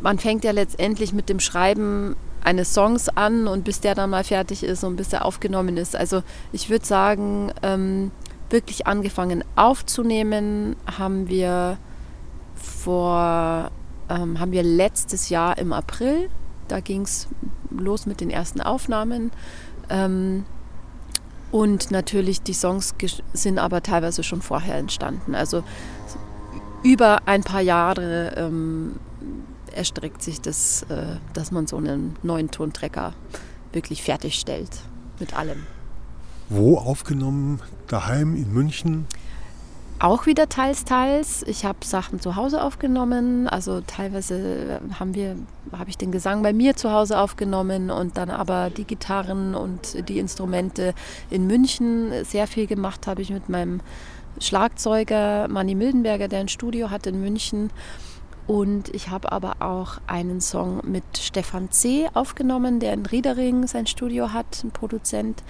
man 0.01 0.19
fängt 0.19 0.43
ja 0.43 0.51
letztendlich 0.51 1.13
mit 1.13 1.29
dem 1.29 1.39
Schreiben 1.39 2.15
eines 2.43 2.73
Songs 2.73 3.09
an 3.09 3.47
und 3.47 3.63
bis 3.63 3.79
der 3.79 3.95
dann 3.95 4.09
mal 4.09 4.23
fertig 4.23 4.63
ist 4.63 4.83
und 4.83 4.95
bis 4.95 5.13
er 5.13 5.25
aufgenommen 5.25 5.77
ist. 5.77 5.95
Also 5.95 6.23
ich 6.51 6.69
würde 6.69 6.85
sagen, 6.85 7.51
ähm, 7.61 8.11
wirklich 8.49 8.87
angefangen 8.87 9.43
aufzunehmen, 9.55 10.75
haben 10.97 11.27
wir 11.27 11.77
vor, 12.55 13.71
ähm, 14.09 14.39
haben 14.39 14.51
wir 14.51 14.63
letztes 14.63 15.29
Jahr 15.29 15.57
im 15.57 15.73
April. 15.73 16.29
Da 16.67 16.79
ging 16.79 17.01
es 17.01 17.27
los 17.69 18.05
mit 18.05 18.21
den 18.21 18.29
ersten 18.29 18.61
Aufnahmen. 18.61 19.31
Ähm, 19.89 20.45
und 21.51 21.91
natürlich 21.91 22.41
die 22.41 22.53
Songs 22.53 22.95
sind 23.33 23.59
aber 23.59 23.83
teilweise 23.83 24.23
schon 24.23 24.41
vorher 24.41 24.75
entstanden. 24.75 25.35
Also 25.35 25.63
über 26.83 27.27
ein 27.27 27.43
paar 27.43 27.61
Jahre 27.61 28.33
ähm, 28.35 28.95
erstreckt 29.73 30.21
sich 30.21 30.41
das, 30.41 30.83
äh, 30.83 31.17
dass 31.33 31.51
man 31.51 31.67
so 31.67 31.77
einen 31.77 32.15
neuen 32.23 32.51
Tontrecker 32.51 33.13
wirklich 33.71 34.03
fertigstellt 34.03 34.71
mit 35.19 35.35
allem. 35.35 35.63
Wo 36.49 36.77
aufgenommen? 36.77 37.59
Daheim 37.87 38.35
in 38.35 38.53
München? 38.53 39.07
Auch 39.99 40.25
wieder 40.25 40.49
teils, 40.49 40.83
teils. 40.83 41.43
Ich 41.47 41.63
habe 41.63 41.77
Sachen 41.85 42.19
zu 42.19 42.35
Hause 42.35 42.61
aufgenommen. 42.61 43.47
Also 43.47 43.79
teilweise 43.79 44.81
haben 44.99 45.15
wir, 45.15 45.37
habe 45.71 45.89
ich 45.89 45.97
den 45.97 46.11
Gesang 46.11 46.43
bei 46.43 46.51
mir 46.51 46.75
zu 46.75 46.91
Hause 46.91 47.17
aufgenommen 47.17 47.89
und 47.89 48.17
dann 48.17 48.29
aber 48.29 48.69
die 48.69 48.83
Gitarren 48.83 49.55
und 49.55 50.09
die 50.09 50.19
Instrumente 50.19 50.93
in 51.29 51.47
München. 51.47 52.11
Sehr 52.25 52.47
viel 52.47 52.67
gemacht 52.67 53.07
habe 53.07 53.21
ich 53.21 53.29
mit 53.29 53.47
meinem 53.47 53.79
Schlagzeuger 54.39 55.47
Manny 55.47 55.73
Mildenberger, 55.73 56.27
der 56.27 56.41
ein 56.41 56.49
Studio 56.49 56.89
hat 56.89 57.07
in 57.07 57.21
München. 57.21 57.69
Und 58.45 58.93
ich 58.93 59.09
habe 59.09 59.31
aber 59.31 59.61
auch 59.61 59.99
einen 60.07 60.41
Song 60.41 60.81
mit 60.83 61.03
Stefan 61.17 61.71
C. 61.71 62.09
aufgenommen, 62.13 62.79
der 62.79 62.93
in 62.93 63.05
Riedering 63.05 63.67
sein 63.67 63.87
Studio 63.87 64.33
hat, 64.33 64.63
ein 64.63 64.71
Produzent. 64.71 65.43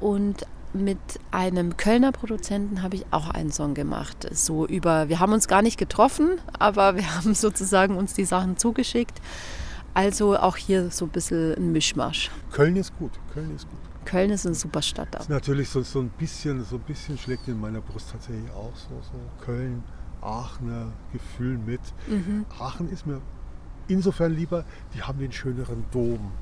Und 0.00 0.46
mit 0.72 0.98
einem 1.30 1.76
Kölner 1.76 2.12
Produzenten 2.12 2.82
habe 2.82 2.96
ich 2.96 3.04
auch 3.10 3.28
einen 3.28 3.50
Song 3.50 3.74
gemacht. 3.74 4.28
So 4.32 4.66
über, 4.66 5.08
wir 5.08 5.18
haben 5.18 5.32
uns 5.32 5.48
gar 5.48 5.62
nicht 5.62 5.78
getroffen, 5.78 6.38
aber 6.58 6.96
wir 6.96 7.14
haben 7.16 7.34
sozusagen 7.34 7.96
uns 7.96 8.14
die 8.14 8.24
Sachen 8.24 8.56
zugeschickt. 8.56 9.20
Also 9.92 10.38
auch 10.38 10.56
hier 10.56 10.90
so 10.90 11.06
ein 11.06 11.10
bisschen 11.10 11.54
ein 11.54 11.72
Mischmasch. 11.72 12.30
Köln 12.52 12.76
ist 12.76 12.96
gut, 12.96 13.10
Köln 13.34 13.54
ist 13.54 13.68
gut. 13.68 13.78
Köln 14.04 14.30
ist 14.30 14.46
eine 14.46 14.54
super 14.54 14.80
Stadt. 14.82 15.08
Das 15.10 15.22
ist 15.22 15.28
natürlich 15.28 15.68
so, 15.68 15.82
so, 15.82 16.00
ein 16.00 16.08
bisschen, 16.10 16.64
so 16.64 16.76
ein 16.76 16.82
bisschen 16.82 17.18
schlägt 17.18 17.48
in 17.48 17.60
meiner 17.60 17.80
Brust 17.80 18.10
tatsächlich 18.12 18.50
auch 18.52 18.72
so, 18.74 18.94
so 19.02 19.44
Köln, 19.44 19.82
Aachener 20.22 20.92
Gefühl 21.12 21.58
mit. 21.58 21.80
Mhm. 22.06 22.44
Aachen 22.58 22.88
ist 22.90 23.06
mir 23.06 23.20
insofern 23.88 24.32
lieber, 24.32 24.64
die 24.94 25.02
haben 25.02 25.18
den 25.18 25.32
schöneren 25.32 25.84
Dom. 25.90 26.32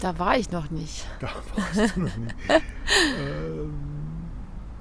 Da 0.00 0.18
war 0.18 0.36
ich 0.36 0.50
noch 0.50 0.70
nicht. 0.70 1.06
Da 1.20 1.28
warst 1.54 1.96
du 1.96 2.00
noch 2.00 2.16
nicht. 2.16 2.34
ähm, 2.48 3.74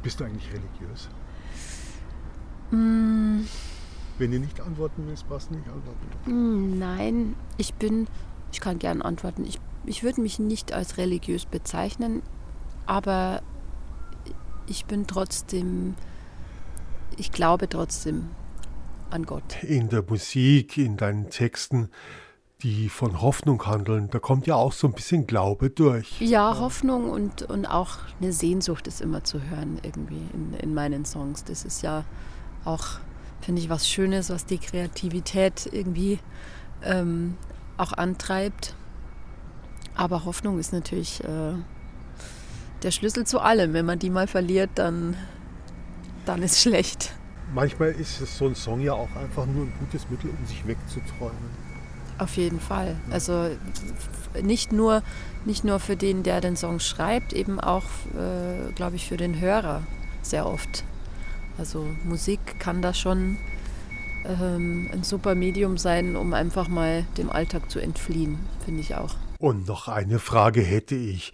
bist 0.01 0.19
du 0.19 0.25
eigentlich 0.25 0.48
religiös? 0.48 1.10
Mm. 2.72 3.41
Wenn 4.17 4.31
du 4.31 4.39
nicht 4.39 4.60
antworten 4.62 5.03
willst, 5.07 5.27
passt 5.27 5.51
nicht 5.51 5.65
antworten. 5.67 6.07
Mm, 6.25 6.79
nein, 6.79 7.36
ich 7.57 7.74
bin, 7.75 8.07
ich 8.51 8.60
kann 8.60 8.79
gerne 8.79 9.03
antworten. 9.05 9.45
Ich, 9.45 9.60
ich 9.86 10.03
würde 10.03 10.22
mich 10.22 10.39
nicht 10.39 10.74
als 10.74 10.98
religiös 10.98 11.45
bezeichnen, 11.45 12.22
aber 12.86 13.41
ich 14.67 14.86
bin 14.86 15.07
trotzdem, 15.07 15.95
ich 17.17 17.31
glaube 17.31 17.69
trotzdem 17.69 18.29
an 19.13 19.25
Gott. 19.25 19.63
In 19.63 19.89
der 19.89 20.03
Musik, 20.03 20.77
in 20.77 20.98
deinen 20.98 21.29
Texten 21.29 21.89
die 22.63 22.88
von 22.88 23.22
Hoffnung 23.22 23.65
handeln, 23.65 24.10
da 24.10 24.20
kommt 24.20 24.48
ja 24.48 24.55
auch 24.55 24.72
so 24.72 24.88
ein 24.88 24.93
bisschen 24.93 25.27
Glaube 25.27 25.70
durch. 25.70 26.22
Ja, 26.22 26.60
Hoffnung 26.60 27.10
und, 27.10 27.43
und 27.43 27.65
auch 27.65 27.98
eine 28.22 28.32
Sehnsucht 28.32 28.88
ist 28.88 29.01
immer 29.01 29.24
zu 29.25 29.41
hören 29.41 29.79
irgendwie 29.84 30.22
in, 30.34 30.53
in 30.53 30.74
meinen 30.74 31.03
Songs. 31.03 31.43
Das 31.43 31.65
ist 31.65 31.82
ja 31.82 32.05
auch, 32.63 32.86
finde 33.41 33.62
ich, 33.62 33.70
was 33.70 33.89
Schönes, 33.89 34.29
was 34.29 34.46
die 34.46 34.60
Kreativität 34.60 35.67
irgendwie 35.74 36.20
ähm, 36.84 37.36
auch 37.75 37.91
antreibt. 37.91 38.75
Aber 39.93 40.24
Hoffnung 40.24 40.58
ist 40.58 40.72
natürlich 40.72 41.22
äh, 41.22 41.53
der 42.82 42.91
Schlüssel 42.91 43.27
zu 43.27 43.41
allem. 43.41 43.74
Wenn 43.74 43.86
man 43.86 44.00
die 44.00 44.10
mal 44.10 44.27
verliert, 44.27 44.72
dann, 44.75 45.17
dann 46.25 46.41
ist 46.41 46.62
schlecht. 46.62 47.13
Manchmal 47.53 47.91
ist 47.91 48.19
es 48.19 48.38
so 48.38 48.48
ein 48.48 48.55
Song 48.55 48.81
ja 48.81 48.93
auch 48.93 49.15
einfach 49.15 49.45
nur 49.45 49.65
ein 49.65 49.74
gutes 49.79 50.10
Mittel, 50.10 50.31
um 50.31 50.45
sich 50.45 50.65
wegzuträumen. 50.65 51.63
Auf 52.17 52.36
jeden 52.38 52.60
Fall. 52.60 52.95
Also 53.12 53.50
nicht 54.41 54.72
nur, 54.72 55.03
nicht 55.45 55.63
nur 55.63 55.79
für 55.79 55.95
den, 55.95 56.24
der 56.24 56.41
den 56.41 56.55
Song 56.55 56.79
schreibt, 56.79 57.33
eben 57.33 57.60
auch, 57.60 57.83
äh, 58.15 58.72
glaube 58.74 58.95
ich, 58.95 59.07
für 59.07 59.17
den 59.17 59.39
Hörer 59.39 59.83
sehr 60.22 60.48
oft. 60.48 60.83
Also 61.57 61.86
Musik 62.03 62.60
kann 62.60 62.81
da 62.81 62.93
schon 62.93 63.38
ähm, 64.25 64.89
ein 64.91 65.03
super 65.03 65.36
Medium 65.36 65.77
sein, 65.77 66.15
um 66.15 66.33
einfach 66.33 66.67
mal 66.67 67.05
dem 67.17 67.29
Alltag 67.29 67.69
zu 67.69 67.79
entfliehen, 67.79 68.39
finde 68.65 68.81
ich 68.81 68.95
auch. 68.95 69.15
Und 69.38 69.67
noch 69.67 69.88
eine 69.88 70.19
Frage 70.19 70.62
hätte 70.62 70.95
ich. 70.95 71.33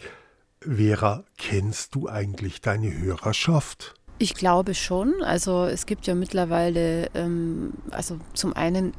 Vera, 0.61 1.23
kennst 1.37 1.95
du 1.95 2.09
eigentlich 2.09 2.59
deine 2.59 2.91
Hörerschaft? 2.97 3.98
Ich 4.19 4.35
glaube 4.35 4.75
schon. 4.75 5.23
Also 5.23 5.63
es 5.63 5.85
gibt 5.85 6.05
ja 6.05 6.13
mittlerweile, 6.13 7.09
ähm, 7.15 7.73
also 7.89 8.19
zum 8.33 8.53
einen 8.53 8.93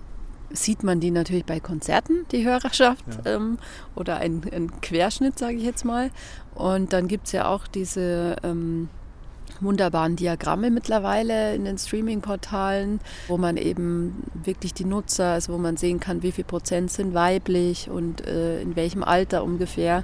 sieht 0.53 0.83
man 0.83 0.99
die 0.99 1.11
natürlich 1.11 1.45
bei 1.45 1.61
Konzerten, 1.61 2.27
die 2.33 2.45
Hörerschaft, 2.45 3.05
ja. 3.25 3.37
ähm, 3.37 3.59
oder 3.95 4.17
ein, 4.17 4.73
Querschnitt, 4.81 5.39
sage 5.39 5.57
ich 5.57 5.63
jetzt 5.63 5.85
mal. 5.85 6.11
Und 6.55 6.93
dann 6.93 7.07
gibt 7.07 7.27
es 7.27 7.33
ja 7.33 7.49
auch 7.49 7.67
diese 7.67 8.37
ähm, 8.43 8.89
wunderbaren 9.61 10.17
Diagramme 10.17 10.71
mittlerweile 10.71 11.55
in 11.55 11.65
den 11.65 11.79
Streaming-Portalen, 11.79 13.01
wo 13.29 13.37
man 13.37 13.57
eben 13.57 14.25
wirklich 14.43 14.75
die 14.75 14.85
Nutzer, 14.85 15.33
also 15.33 15.53
wo 15.53 15.59
man 15.59 15.77
sehen 15.77 16.01
kann, 16.01 16.23
wie 16.23 16.33
viel 16.33 16.45
Prozent 16.45 16.91
sind 16.91 17.15
weiblich 17.15 17.91
und 17.91 18.27
äh, 18.27 18.61
in 18.63 18.75
welchem 18.75 19.05
Alter 19.05 19.45
ungefähr. 19.45 20.03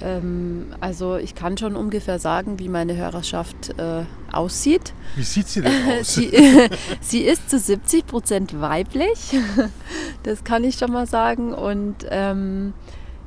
Ähm, 0.00 0.66
also 0.80 1.16
ich 1.16 1.34
kann 1.34 1.56
schon 1.56 1.76
ungefähr 1.76 2.18
sagen, 2.18 2.58
wie 2.58 2.68
meine 2.68 2.96
Hörerschaft 2.96 3.78
äh, 3.78 4.04
aussieht. 4.32 4.92
Wie 5.14 5.22
sieht 5.22 5.48
sie 5.48 5.62
denn 5.62 5.72
aus? 6.00 6.14
sie, 6.14 6.30
sie, 7.00 7.20
ist 7.20 7.50
zu 7.50 7.58
70 7.58 8.06
Prozent 8.06 8.60
weiblich, 8.60 9.36
das 10.22 10.44
kann 10.44 10.64
ich 10.64 10.76
schon 10.76 10.92
mal 10.92 11.06
sagen. 11.06 11.52
Und 11.52 12.06
ähm, 12.10 12.72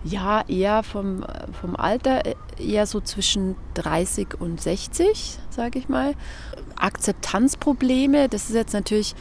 ja, 0.04 0.44
eher 0.48 0.84
vom, 0.84 1.26
vom 1.60 1.76
Alter 1.76 2.26
äh, 2.26 2.36
eher 2.60 2.86
so 2.86 3.02
zwischen 3.02 3.56
30 3.76 4.40
und 4.40 4.62
60, 4.62 5.40
sage 5.50 5.80
ich 5.80 5.90
mal. 5.90 6.14
Akzeptanzprobleme, 6.78 8.30
das 8.30 8.50
ist 8.50 8.56
jetzt 8.56 8.74
natürlich 8.74 9.16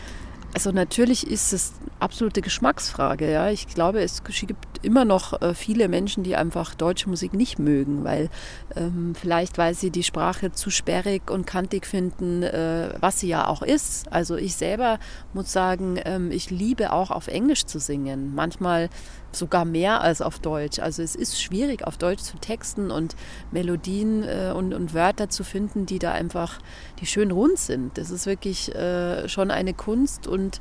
also 0.54 0.72
natürlich 0.72 1.26
ist 1.30 1.52
es 1.52 1.74
absolute 2.00 2.40
Geschmacksfrage. 2.40 3.30
Ja. 3.30 3.50
Ich 3.50 3.66
glaube, 3.68 4.00
es 4.00 4.22
gibt 4.24 4.66
immer 4.82 5.04
noch 5.04 5.40
äh, 5.40 5.54
viele 5.54 5.88
Menschen, 5.88 6.24
die 6.24 6.36
einfach 6.36 6.74
deutsche 6.74 7.08
Musik 7.08 7.34
nicht 7.34 7.58
mögen, 7.58 8.04
weil 8.04 8.30
ähm, 8.76 9.14
vielleicht, 9.14 9.58
weil 9.58 9.74
sie 9.74 9.90
die 9.90 10.02
Sprache 10.02 10.52
zu 10.52 10.70
sperrig 10.70 11.30
und 11.30 11.46
kantig 11.46 11.86
finden, 11.86 12.42
äh, 12.42 12.94
was 13.00 13.20
sie 13.20 13.28
ja 13.28 13.46
auch 13.46 13.62
ist. 13.62 14.10
Also 14.12 14.36
ich 14.36 14.56
selber 14.56 14.98
muss 15.34 15.52
sagen, 15.52 15.98
ähm, 16.04 16.30
ich 16.30 16.50
liebe 16.50 16.92
auch 16.92 17.10
auf 17.10 17.28
Englisch 17.28 17.66
zu 17.66 17.78
singen. 17.78 18.34
Manchmal 18.34 18.88
sogar 19.32 19.64
mehr 19.64 20.00
als 20.00 20.22
auf 20.22 20.38
Deutsch. 20.38 20.78
Also 20.78 21.02
es 21.02 21.14
ist 21.14 21.40
schwierig, 21.40 21.86
auf 21.86 21.98
Deutsch 21.98 22.22
zu 22.22 22.38
texten 22.38 22.90
und 22.90 23.16
Melodien 23.50 24.22
äh, 24.22 24.52
und, 24.54 24.72
und, 24.74 24.94
Wörter 24.94 25.28
zu 25.28 25.44
finden, 25.44 25.86
die 25.86 25.98
da 25.98 26.12
einfach, 26.12 26.58
die 27.00 27.06
schön 27.06 27.30
rund 27.30 27.58
sind. 27.58 27.98
Das 27.98 28.10
ist 28.10 28.26
wirklich 28.26 28.74
äh, 28.74 29.28
schon 29.28 29.50
eine 29.50 29.74
Kunst 29.74 30.26
und 30.26 30.60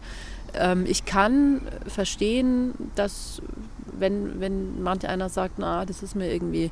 ähm, 0.54 0.86
ich 0.86 1.06
kann 1.06 1.62
verstehen, 1.88 2.74
dass 2.96 3.42
wenn, 4.00 4.40
wenn 4.40 4.82
manch 4.82 5.08
einer 5.08 5.30
sagt, 5.30 5.56
na, 5.58 5.86
das 5.86 6.04
ist 6.04 6.16
mir 6.16 6.32
irgendwie, 6.32 6.72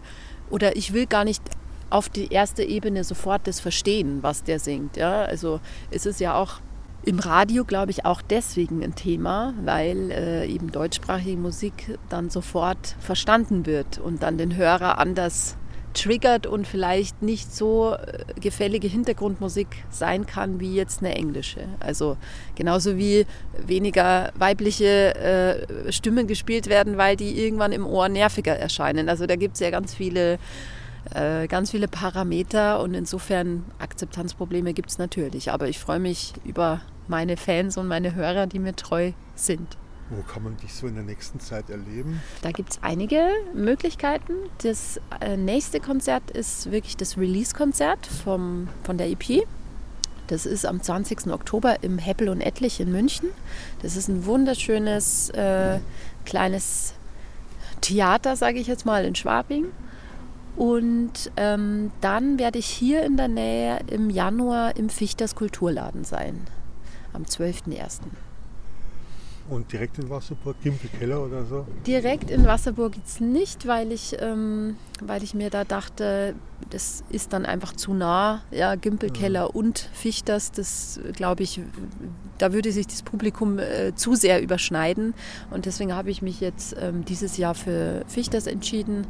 oder 0.50 0.76
ich 0.76 0.94
will 0.94 1.08
gar 1.08 1.24
nicht 1.24 1.42
auf 1.90 2.10
die 2.10 2.32
erste 2.32 2.64
Ebene 2.64 3.04
sofort 3.04 3.48
das 3.48 3.60
verstehen, 3.60 4.20
was 4.22 4.44
der 4.44 4.60
singt. 4.60 4.98
Ja? 4.98 5.24
Also 5.24 5.60
es 5.92 6.06
ist 6.06 6.20
ja 6.20 6.36
auch 6.36 6.60
im 7.06 7.20
Radio, 7.20 7.66
glaube 7.66 7.92
ich, 7.92 8.06
auch 8.06 8.22
deswegen 8.22 8.84
ein 8.84 8.96
Thema, 8.96 9.54
weil 9.64 10.12
äh, 10.12 10.48
eben 10.48 10.72
deutschsprachige 10.72 11.38
Musik 11.38 11.98
dann 12.10 12.30
sofort 12.30 12.96
verstanden 13.00 13.66
wird 13.66 14.00
und 14.00 14.24
dann 14.24 14.38
den 14.38 14.56
Hörer 14.56 14.98
anders 14.98 15.56
triggert 15.94 16.46
und 16.46 16.68
vielleicht 16.68 17.22
nicht 17.22 17.54
so 17.54 17.94
äh, 17.94 18.40
gefällige 18.40 18.88
Hintergrundmusik 18.88 19.68
sein 19.90 20.26
kann 20.26 20.60
wie 20.60 20.76
jetzt 20.76 21.02
eine 21.02 21.16
englische. 21.16 21.62
Also 21.80 22.18
genauso 22.56 22.98
wie 22.98 23.26
weniger 23.66 24.32
weibliche 24.36 25.16
äh, 25.16 25.92
Stimmen 25.92 26.28
gespielt 26.28 26.68
werden, 26.68 26.98
weil 26.98 27.16
die 27.16 27.40
irgendwann 27.40 27.72
im 27.72 27.86
Ohr 27.86 28.10
nerviger 28.10 28.58
erscheinen. 28.58 29.10
Also 29.10 29.26
da 29.26 29.36
gibt 29.36 29.54
es 29.54 29.60
ja 29.62 29.70
ganz 29.70 29.94
viele 29.94 30.38
äh, 31.14 31.48
ganz 31.48 31.70
viele 31.70 31.88
Parameter 31.88 32.82
und 32.82 32.96
insofern 32.96 33.64
Akzeptanzprobleme 33.78 34.74
gibt 34.74 34.90
es 34.90 34.98
natürlich. 34.98 35.52
Aber 35.52 35.68
ich 35.68 35.78
freue 35.78 36.00
mich 36.00 36.34
über 36.44 36.82
meine 37.08 37.38
Fans 37.38 37.78
und 37.78 37.88
meine 37.88 38.16
Hörer, 38.16 38.48
die 38.48 38.60
mir 38.60 38.76
treu 38.76 39.12
sind. 39.36 39.78
Wo 40.10 40.22
kann 40.22 40.44
man 40.44 40.58
dich 40.58 40.74
so 40.74 40.86
in 40.86 40.96
der 40.96 41.04
nächsten 41.04 41.40
Zeit 41.40 41.70
erleben? 41.70 42.22
Da 42.44 42.52
gibt 42.52 42.74
es 42.74 42.80
einige 42.84 43.28
Möglichkeiten. 43.54 44.34
Das 44.62 45.00
äh, 45.20 45.36
nächste 45.36 45.80
Konzert 45.80 46.30
ist 46.30 46.72
wirklich 46.72 46.96
das 46.96 47.18
Release-Konzert 47.18 48.06
von 48.06 48.68
der 48.88 49.10
EP. 49.10 49.48
Das 50.28 50.46
ist 50.46 50.66
am 50.66 50.82
20. 50.82 51.28
Oktober 51.28 51.84
im 51.84 51.98
Heppel 51.98 52.30
und 52.30 52.42
Etlich 52.42 52.80
in 52.80 52.92
München. 52.92 53.30
Das 53.82 53.96
ist 53.96 54.08
ein 54.08 54.26
wunderschönes 54.26 55.30
äh, 55.32 55.80
kleines 56.26 56.94
Theater, 57.82 58.36
sage 58.36 58.60
ich 58.60 58.68
jetzt 58.68 58.86
mal, 58.86 59.06
in 59.06 59.16
Schwabing. 59.16 59.66
Und 60.56 61.32
ähm, 61.36 61.92
dann 62.02 62.40
werde 62.40 62.60
ich 62.60 62.68
hier 62.68 63.04
in 63.04 63.18
der 63.18 63.28
Nähe 63.28 63.80
im 63.88 64.10
Januar 64.10 64.78
im 64.78 64.90
Fichters 64.90 65.36
Kulturladen 65.36 66.06
sein, 66.06 66.48
am 67.16 67.24
12.01. 67.24 68.25
Und 69.48 69.72
direkt 69.72 70.00
in 70.00 70.10
Wasserburg, 70.10 70.56
Gimpelkeller 70.64 71.24
oder 71.24 71.46
so? 71.46 71.68
Direkt 71.86 72.32
in 72.32 72.46
Wasserburg 72.46 72.96
jetzt 72.96 73.22
nicht, 73.22 73.68
weil 73.68 73.92
ich, 73.92 74.16
ähm, 74.20 74.76
weil 75.04 75.22
ich 75.22 75.36
mir 75.36 75.52
da 75.52 75.64
dachte, 75.64 76.34
das 76.72 77.04
ist 77.10 77.32
dann 77.32 77.46
einfach 77.46 77.74
zu 77.74 77.94
nah. 77.94 78.42
Ja, 78.50 78.74
Gimpelkeller 78.74 79.42
ja. 79.42 79.46
und 79.46 79.78
Fichters, 79.94 80.52
das 80.52 81.00
glaube 81.14 81.44
ich, 81.44 81.62
da 82.40 82.54
würde 82.54 82.72
sich 82.72 82.88
das 82.88 83.04
Publikum 83.04 83.60
äh, 83.60 83.94
zu 83.94 84.16
sehr 84.16 84.42
überschneiden. 84.42 85.14
Und 85.52 85.68
deswegen 85.68 85.94
habe 85.94 86.10
ich 86.10 86.24
mich 86.24 86.42
jetzt 86.42 86.76
ähm, 86.80 87.06
dieses 87.06 87.38
Jahr 87.38 87.54
für 87.54 88.04
Fichters 88.08 88.48
entschieden. 88.48 89.06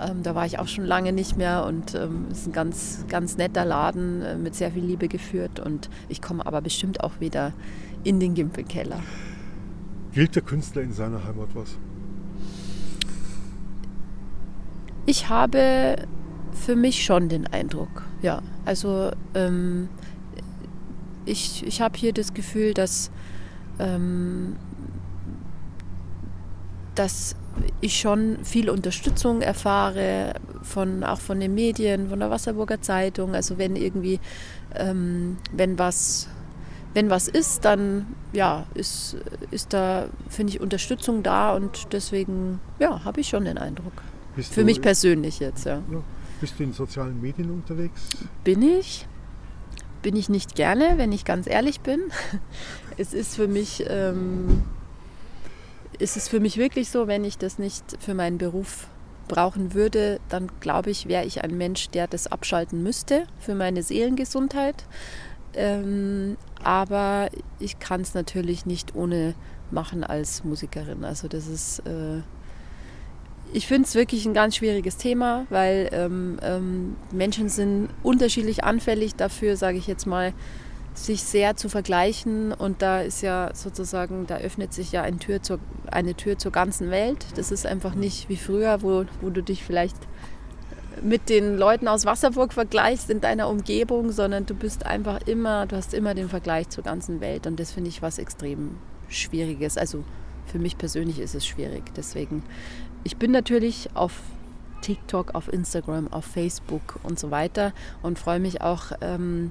Ähm, 0.00 0.24
da 0.24 0.34
war 0.34 0.46
ich 0.46 0.58
auch 0.58 0.68
schon 0.68 0.84
lange 0.84 1.12
nicht 1.12 1.36
mehr 1.36 1.64
und 1.64 1.94
es 1.94 2.02
ähm, 2.02 2.26
ist 2.32 2.46
ein 2.48 2.52
ganz, 2.52 3.04
ganz 3.08 3.36
netter 3.36 3.64
Laden 3.64 4.22
äh, 4.22 4.36
mit 4.36 4.56
sehr 4.56 4.72
viel 4.72 4.84
Liebe 4.84 5.06
geführt. 5.06 5.60
Und 5.60 5.90
ich 6.08 6.20
komme 6.20 6.44
aber 6.44 6.60
bestimmt 6.60 7.04
auch 7.04 7.20
wieder 7.20 7.52
in 8.02 8.18
den 8.18 8.34
Gimpelkeller. 8.34 9.00
Gilt 10.16 10.34
der 10.34 10.42
Künstler 10.42 10.80
in 10.80 10.94
seiner 10.94 11.22
Heimat 11.24 11.50
was? 11.52 11.76
Ich 15.04 15.28
habe 15.28 16.06
für 16.52 16.74
mich 16.74 17.04
schon 17.04 17.28
den 17.28 17.46
Eindruck, 17.46 18.02
ja. 18.22 18.40
Also 18.64 19.10
ähm, 19.34 19.90
ich, 21.26 21.66
ich 21.66 21.82
habe 21.82 21.98
hier 21.98 22.14
das 22.14 22.32
Gefühl, 22.32 22.72
dass, 22.72 23.10
ähm, 23.78 24.56
dass 26.94 27.36
ich 27.82 28.00
schon 28.00 28.42
viel 28.42 28.70
Unterstützung 28.70 29.42
erfahre, 29.42 30.32
von, 30.62 31.04
auch 31.04 31.20
von 31.20 31.40
den 31.40 31.54
Medien, 31.54 32.08
von 32.08 32.20
der 32.20 32.30
Wasserburger 32.30 32.80
Zeitung. 32.80 33.34
Also 33.34 33.58
wenn 33.58 33.76
irgendwie, 33.76 34.18
ähm, 34.76 35.36
wenn 35.52 35.78
was 35.78 36.30
wenn 36.96 37.10
was 37.10 37.28
ist, 37.28 37.66
dann 37.66 38.06
ja, 38.32 38.66
ist, 38.72 39.18
ist 39.50 39.74
da, 39.74 40.08
finde 40.30 40.54
ich, 40.54 40.62
Unterstützung 40.62 41.22
da 41.22 41.54
und 41.54 41.92
deswegen, 41.92 42.58
ja, 42.78 43.04
habe 43.04 43.20
ich 43.20 43.28
schon 43.28 43.44
den 43.44 43.58
Eindruck. 43.58 43.92
Bist 44.34 44.54
Für 44.54 44.64
mich 44.64 44.80
persönlich 44.80 45.38
jetzt, 45.38 45.66
ja. 45.66 45.82
ja. 45.92 46.02
Bist 46.40 46.58
du 46.58 46.64
in 46.64 46.72
sozialen 46.72 47.20
Medien 47.20 47.50
unterwegs? 47.50 48.00
Bin 48.44 48.62
ich. 48.62 49.06
Bin 50.00 50.16
ich 50.16 50.30
nicht 50.30 50.54
gerne, 50.54 50.94
wenn 50.96 51.12
ich 51.12 51.26
ganz 51.26 51.46
ehrlich 51.46 51.80
bin. 51.80 52.00
Es 52.98 53.12
ist 53.12 53.36
für 53.36 53.46
mich, 53.46 53.84
ähm, 53.90 54.62
ist 55.98 56.16
es 56.16 56.28
für 56.28 56.40
mich 56.40 56.56
wirklich 56.56 56.88
so, 56.88 57.06
wenn 57.06 57.24
ich 57.24 57.36
das 57.36 57.58
nicht 57.58 57.84
für 58.00 58.14
meinen 58.14 58.38
Beruf 58.38 58.86
brauchen 59.28 59.74
würde, 59.74 60.18
dann 60.30 60.50
glaube 60.60 60.88
ich, 60.88 61.06
wäre 61.06 61.26
ich 61.26 61.44
ein 61.44 61.58
Mensch, 61.58 61.90
der 61.90 62.06
das 62.06 62.26
abschalten 62.26 62.82
müsste 62.82 63.26
für 63.38 63.54
meine 63.54 63.82
Seelengesundheit. 63.82 64.86
Ähm, 65.52 66.38
aber 66.66 67.28
ich 67.60 67.78
kann 67.78 68.00
es 68.00 68.14
natürlich 68.14 68.66
nicht 68.66 68.96
ohne 68.96 69.34
machen 69.70 70.02
als 70.02 70.42
Musikerin. 70.42 71.04
Also 71.04 71.28
das 71.28 71.46
ist, 71.46 71.78
äh, 71.86 72.22
ich 73.52 73.68
finde 73.68 73.86
es 73.86 73.94
wirklich 73.94 74.26
ein 74.26 74.34
ganz 74.34 74.56
schwieriges 74.56 74.96
Thema, 74.96 75.46
weil 75.48 75.88
ähm, 75.92 76.40
ähm, 76.42 76.96
Menschen 77.12 77.48
sind 77.48 77.88
unterschiedlich 78.02 78.64
anfällig 78.64 79.14
dafür, 79.14 79.56
sage 79.56 79.78
ich 79.78 79.86
jetzt 79.86 80.06
mal, 80.06 80.32
sich 80.92 81.22
sehr 81.22 81.56
zu 81.56 81.68
vergleichen. 81.68 82.52
Und 82.52 82.82
da 82.82 83.00
ist 83.00 83.22
ja 83.22 83.52
sozusagen, 83.54 84.26
da 84.26 84.38
öffnet 84.38 84.74
sich 84.74 84.90
ja 84.90 85.02
eine 85.02 85.18
Tür 85.18 85.40
zur, 85.42 85.60
eine 85.92 86.14
Tür 86.14 86.36
zur 86.36 86.50
ganzen 86.50 86.90
Welt. 86.90 87.26
Das 87.36 87.52
ist 87.52 87.64
einfach 87.64 87.94
nicht 87.94 88.28
wie 88.28 88.36
früher, 88.36 88.82
wo, 88.82 89.04
wo 89.20 89.30
du 89.30 89.40
dich 89.40 89.62
vielleicht 89.62 89.96
mit 91.02 91.28
den 91.28 91.56
Leuten 91.56 91.88
aus 91.88 92.04
Wasserburg 92.04 92.52
vergleichst 92.52 93.10
in 93.10 93.20
deiner 93.20 93.48
Umgebung, 93.48 94.12
sondern 94.12 94.46
du 94.46 94.54
bist 94.54 94.86
einfach 94.86 95.20
immer, 95.26 95.66
du 95.66 95.76
hast 95.76 95.94
immer 95.94 96.14
den 96.14 96.28
Vergleich 96.28 96.68
zur 96.68 96.84
ganzen 96.84 97.20
Welt 97.20 97.46
und 97.46 97.60
das 97.60 97.72
finde 97.72 97.90
ich 97.90 98.02
was 98.02 98.18
extrem 98.18 98.76
Schwieriges. 99.08 99.76
Also 99.76 100.04
für 100.46 100.58
mich 100.58 100.78
persönlich 100.78 101.18
ist 101.18 101.34
es 101.34 101.46
schwierig. 101.46 101.82
Deswegen, 101.96 102.42
ich 103.04 103.16
bin 103.16 103.30
natürlich 103.30 103.90
auf 103.94 104.12
TikTok, 104.80 105.34
auf 105.34 105.52
Instagram, 105.52 106.12
auf 106.12 106.24
Facebook 106.24 106.98
und 107.02 107.18
so 107.18 107.30
weiter 107.30 107.72
und 108.02 108.18
freue 108.18 108.40
mich 108.40 108.60
auch, 108.62 108.92
ähm, 109.00 109.50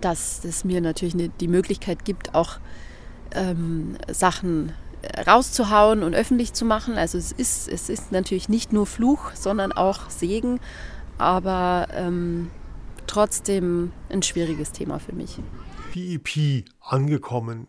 dass 0.00 0.44
es 0.44 0.64
mir 0.64 0.80
natürlich 0.80 1.14
eine, 1.14 1.28
die 1.28 1.48
Möglichkeit 1.48 2.04
gibt, 2.04 2.34
auch 2.34 2.58
ähm, 3.34 3.96
Sachen 4.10 4.72
rauszuhauen 5.26 6.02
und 6.02 6.14
öffentlich 6.14 6.52
zu 6.52 6.64
machen. 6.64 6.94
Also 6.96 7.18
es 7.18 7.32
ist, 7.32 7.68
es 7.68 7.88
ist 7.88 8.12
natürlich 8.12 8.48
nicht 8.48 8.72
nur 8.72 8.86
Fluch, 8.86 9.32
sondern 9.34 9.72
auch 9.72 10.10
Segen, 10.10 10.60
aber 11.18 11.88
ähm, 11.92 12.50
trotzdem 13.06 13.92
ein 14.10 14.22
schwieriges 14.22 14.72
Thema 14.72 14.98
für 14.98 15.12
mich. 15.12 15.38
Die 15.94 16.14
EP 16.14 16.64
angekommen 16.80 17.68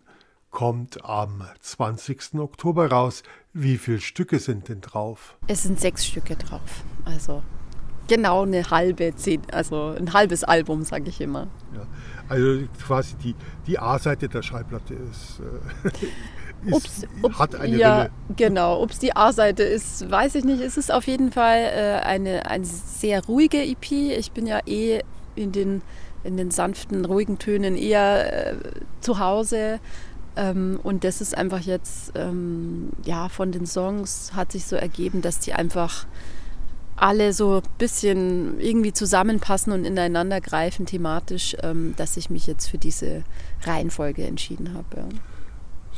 kommt 0.50 1.04
am 1.04 1.44
20. 1.60 2.36
Oktober 2.36 2.90
raus. 2.90 3.24
Wie 3.54 3.78
viele 3.78 4.00
Stücke 4.00 4.40
sind 4.40 4.70
denn 4.70 4.82
drauf? 4.82 5.38
Es 5.48 5.64
sind 5.64 5.80
sechs 5.80 6.06
Stücke 6.06 6.36
drauf. 6.36 6.84
Also 7.04 7.44
genau 8.08 8.44
eine 8.44 8.70
halbe, 8.70 9.14
also 9.52 9.96
ein 9.98 10.14
halbes 10.14 10.44
Album, 10.44 10.84
sage 10.84 11.10
ich 11.10 11.22
immer. 11.22 11.48
Ja, 11.74 11.86
also 12.30 12.68
quasi 12.86 13.16
die, 13.16 13.36
die 13.68 13.80
A-Seite 13.80 14.30
der 14.30 14.42
Schallplatte 14.42 14.94
ist. 14.94 15.42
Äh, 15.42 16.08
ist, 16.66 17.08
ob's, 17.22 17.40
hat 17.40 17.56
eine 17.56 17.78
ja, 17.78 17.98
Rille. 18.04 18.12
Genau, 18.36 18.82
ob 18.82 18.92
es 18.92 19.00
die 19.00 19.16
A-Seite 19.16 19.64
ist, 19.64 20.10
weiß 20.10 20.36
ich 20.36 20.44
nicht. 20.44 20.62
Es 20.62 20.78
ist 20.78 20.92
auf 20.92 21.08
jeden 21.08 21.32
Fall 21.32 21.60
äh, 21.60 22.06
eine, 22.06 22.46
eine 22.48 22.66
sehr 22.66 23.24
ruhige 23.26 23.64
EP. 23.64 23.92
Ich 23.92 24.32
bin 24.32 24.48
ja 24.48 24.60
eh 24.66 25.02
in 25.36 25.52
den, 25.52 25.82
in 26.24 26.38
den 26.38 26.52
sanften, 26.52 27.06
ruhigen 27.06 27.38
Tönen 27.38 27.76
eher 27.76 28.54
äh, 28.54 28.56
zu 29.02 29.20
Hause. 29.20 29.80
Ähm, 30.36 30.80
und 30.84 31.04
das 31.04 31.22
ist 31.22 31.38
einfach 31.38 31.62
jetzt, 31.62 32.12
ähm, 32.16 32.90
ja, 33.04 33.30
von 33.30 33.52
den 33.52 33.66
Songs 33.66 34.32
hat 34.36 34.52
sich 34.52 34.66
so 34.66 34.76
ergeben, 34.76 35.22
dass 35.22 35.40
die 35.40 35.54
einfach 35.54 36.06
alle 36.98 37.34
so 37.34 37.58
ein 37.58 37.70
bisschen 37.78 38.60
irgendwie 38.60 38.94
zusammenpassen 38.94 39.74
und 39.74 39.84
ineinander 39.84 40.40
greifen 40.40 40.86
thematisch, 40.86 41.56
ähm, 41.62 41.94
dass 41.98 42.16
ich 42.16 42.30
mich 42.30 42.48
jetzt 42.48 42.68
für 42.68 42.78
diese 42.78 43.24
Reihenfolge 43.64 44.26
entschieden 44.26 44.74
habe. 44.74 44.98
Ja 44.98 45.08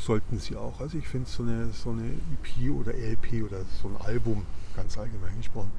sollten 0.08 0.38
sie 0.38 0.56
auch. 0.56 0.80
Also 0.80 0.96
ich 0.96 1.06
finde 1.06 1.28
so 1.28 1.42
eine, 1.42 1.68
so 1.72 1.90
eine 1.90 2.04
EP 2.08 2.70
oder 2.70 2.94
LP 2.94 3.44
oder 3.44 3.58
so 3.82 3.88
ein 3.88 3.96
Album, 3.98 4.46
ganz 4.74 4.96
allgemein 4.96 5.36
gesprochen, 5.36 5.70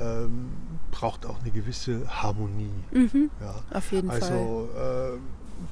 ähm, 0.00 0.50
braucht 0.92 1.26
auch 1.26 1.40
eine 1.40 1.50
gewisse 1.50 2.06
Harmonie. 2.08 2.70
Mhm, 2.92 3.28
ja. 3.40 3.56
Auf 3.76 3.90
jeden 3.90 4.08
also, 4.08 4.26
Fall. 4.26 4.36
Also 4.36 5.16
äh, 5.16 5.18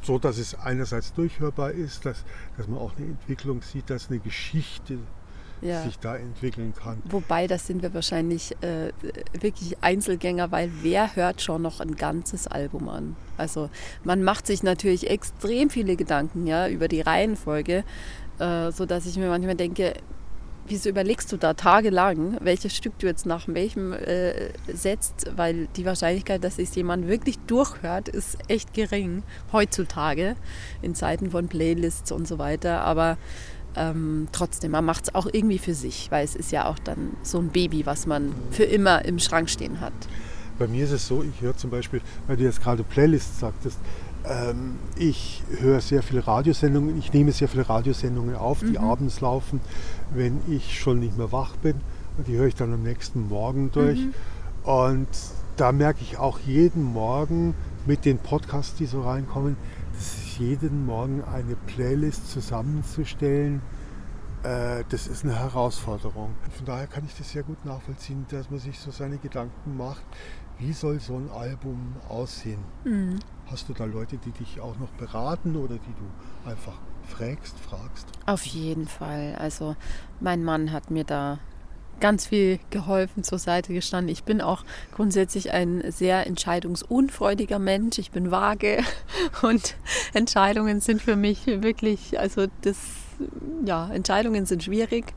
so, 0.03 0.19
dass 0.19 0.39
es 0.39 0.57
einerseits 0.57 1.13
durchhörbar 1.13 1.71
ist, 1.71 2.05
dass, 2.05 2.25
dass 2.57 2.67
man 2.67 2.81
auch 2.81 2.97
eine 2.97 3.07
Entwicklung 3.07 3.63
sieht, 3.63 3.89
dass 3.91 4.11
eine 4.11 4.19
Geschichte 4.19 4.99
ja. 5.61 5.83
sich 5.83 5.99
da 5.99 6.17
entwickeln 6.17 6.75
kann. 6.75 7.03
Wobei, 7.05 7.47
das 7.47 7.67
sind 7.67 7.83
wir 7.83 7.95
wahrscheinlich 7.95 8.53
äh, 8.61 8.93
wirklich 9.39 9.77
Einzelgänger, 9.81 10.53
weil 10.53 10.71
wer 10.83 11.17
hört 11.17 11.43
schon 11.43 11.63
noch 11.63 11.81
ein 11.81 11.97
ganzes 11.97 12.47
Album 12.47 12.89
an? 12.89 13.17
Also 13.37 13.71
man 14.05 14.23
macht 14.23 14.47
sich 14.47 14.63
natürlich 14.63 15.11
extrem 15.11 15.71
viele 15.71 15.97
Gedanken 15.97 16.47
ja, 16.47 16.69
über 16.69 16.89
die 16.89 17.01
Reihenfolge, 17.01 17.85
äh, 18.39 18.71
sodass 18.73 19.07
ich 19.07 19.17
mir 19.17 19.29
manchmal 19.29 19.57
denke, 19.57 19.95
wieso 20.67 20.89
überlegst 20.89 21.31
du 21.33 21.37
da 21.37 21.55
tagelang, 21.55 22.39
welches 22.41 22.75
Stück 22.75 22.99
du 22.99 23.07
jetzt 23.07 23.27
nach 23.27 23.47
welchem 23.49 23.93
äh, 23.93 24.51
setzt, 24.73 25.31
weil 25.37 25.69
die 25.77 25.85
Wahrscheinlichkeit, 25.85 26.43
dass 26.43 26.59
es 26.59 26.75
jemand 26.75 27.09
wirklich 27.09 27.39
durchhört, 27.41 28.09
ist 28.09 28.39
echt 28.49 28.73
gering 28.73 29.23
heutzutage 29.53 30.37
in 30.83 30.95
Zeiten 30.95 31.31
von 31.31 31.49
Playlists 31.49 32.13
und 32.13 32.27
so 32.27 32.39
weiter. 32.39 32.81
Aber 32.83 33.19
ähm, 33.77 34.29
trotzdem, 34.33 34.73
man 34.73 34.85
macht 34.85 35.05
es 35.05 35.15
auch 35.15 35.27
irgendwie 35.31 35.59
für 35.59 35.75
sich, 35.75 36.11
weil 36.11 36.25
es 36.25 36.35
ist 36.35 36.53
ja 36.53 36.67
auch 36.67 36.79
dann 36.79 37.17
so 37.23 37.39
ein 37.39 37.49
Baby, 37.49 37.87
was 37.87 38.07
man 38.07 38.33
für 38.51 38.65
immer 38.65 39.05
im 39.05 39.19
Schrank 39.19 39.51
stehen 39.51 39.81
hat. 39.81 39.93
Bei 40.59 40.69
mir 40.69 40.85
ist 40.85 40.93
es 40.93 41.07
so, 41.07 41.23
ich 41.23 41.41
höre 41.41 41.57
zum 41.57 41.71
Beispiel, 41.71 42.01
weil 42.27 42.37
du 42.37 42.45
jetzt 42.45 42.63
gerade 42.63 42.85
Playlists 42.85 43.41
sagtest, 43.41 43.79
ähm, 44.27 44.77
ich 44.97 45.43
höre 45.61 45.81
sehr 45.81 46.03
viele 46.03 46.27
Radiosendungen, 46.27 46.99
ich 46.99 47.13
nehme 47.13 47.33
sehr 47.33 47.49
viele 47.49 47.69
Radiosendungen 47.69 48.37
auf, 48.37 48.61
die 48.61 48.79
mhm. 48.79 48.85
abends 48.85 49.21
laufen, 49.21 49.61
wenn 50.15 50.41
ich 50.49 50.79
schon 50.79 51.01
nicht 51.01 51.19
mehr 51.19 51.33
wach 51.33 51.57
bin. 51.57 51.75
Und 52.17 52.29
die 52.29 52.37
höre 52.37 52.47
ich 52.47 52.55
dann 52.55 52.73
am 52.73 52.83
nächsten 52.83 53.29
Morgen 53.29 53.71
durch. 53.73 53.99
Mhm. 53.99 54.15
Und 54.63 55.09
da 55.57 55.73
merke 55.73 56.01
ich 56.03 56.17
auch 56.17 56.39
jeden 56.47 56.83
Morgen 56.83 57.55
mit 57.87 58.05
den 58.05 58.19
Podcasts, 58.19 58.77
die 58.77 58.87
so 58.87 59.03
reinkommen, 59.03 59.57
jeden 60.39 60.87
Morgen 60.87 61.23
eine 61.25 61.57
Playlist 61.57 62.31
zusammenzustellen, 62.31 63.63
äh, 64.43 64.85
das 64.89 65.07
ist 65.07 65.25
eine 65.25 65.39
Herausforderung. 65.39 66.35
Von 66.57 66.67
daher 66.67 66.87
kann 66.87 67.05
ich 67.07 67.17
das 67.17 67.31
sehr 67.31 67.43
gut 67.43 67.65
nachvollziehen, 67.65 68.27
dass 68.31 68.51
man 68.51 68.61
sich 68.61 68.79
so 68.79 68.91
seine 68.91 69.19
Gedanken 69.19 69.77
macht, 69.77 70.05
Wie 70.59 70.73
soll 70.73 71.01
so 71.01 71.17
ein 71.17 71.31
Album 71.31 71.97
aussehen? 72.09 72.61
Mhm. 72.85 73.19
Hast 73.47 73.69
du 73.69 73.73
da 73.73 73.85
Leute, 73.85 74.19
die 74.19 74.31
dich 74.31 74.61
auch 74.61 74.79
noch 74.79 74.91
beraten 74.91 75.57
oder 75.57 75.75
die 75.75 75.95
du 75.95 76.49
einfach 76.49 76.79
fragst, 77.09 77.59
fragst? 77.59 78.07
Auf 78.27 78.45
jeden 78.45 78.87
Fall. 78.87 79.35
Also 79.39 79.75
mein 80.21 80.45
Mann 80.45 80.71
hat 80.73 80.91
mir 80.91 81.05
da 81.05 81.39
ganz 82.01 82.27
viel 82.27 82.59
geholfen, 82.71 83.25
zur 83.25 83.39
Seite 83.39 83.73
gestanden. 83.73 84.13
Ich 84.13 84.25
bin 84.25 84.41
auch 84.41 84.65
grundsätzlich 84.95 85.53
ein 85.53 85.83
sehr 85.91 86.27
entscheidungsunfreudiger 86.27 87.59
Mensch. 87.59 87.99
Ich 87.99 88.11
bin 88.11 88.31
vage 88.31 88.79
und 89.43 89.75
Entscheidungen 90.13 90.81
sind 90.81 91.03
für 91.03 91.17
mich 91.17 91.47
wirklich, 91.47 92.19
also 92.19 92.47
das, 92.63 92.77
ja, 93.65 93.91
Entscheidungen 93.93 94.47
sind 94.47 94.63
schwierig. 94.63 95.13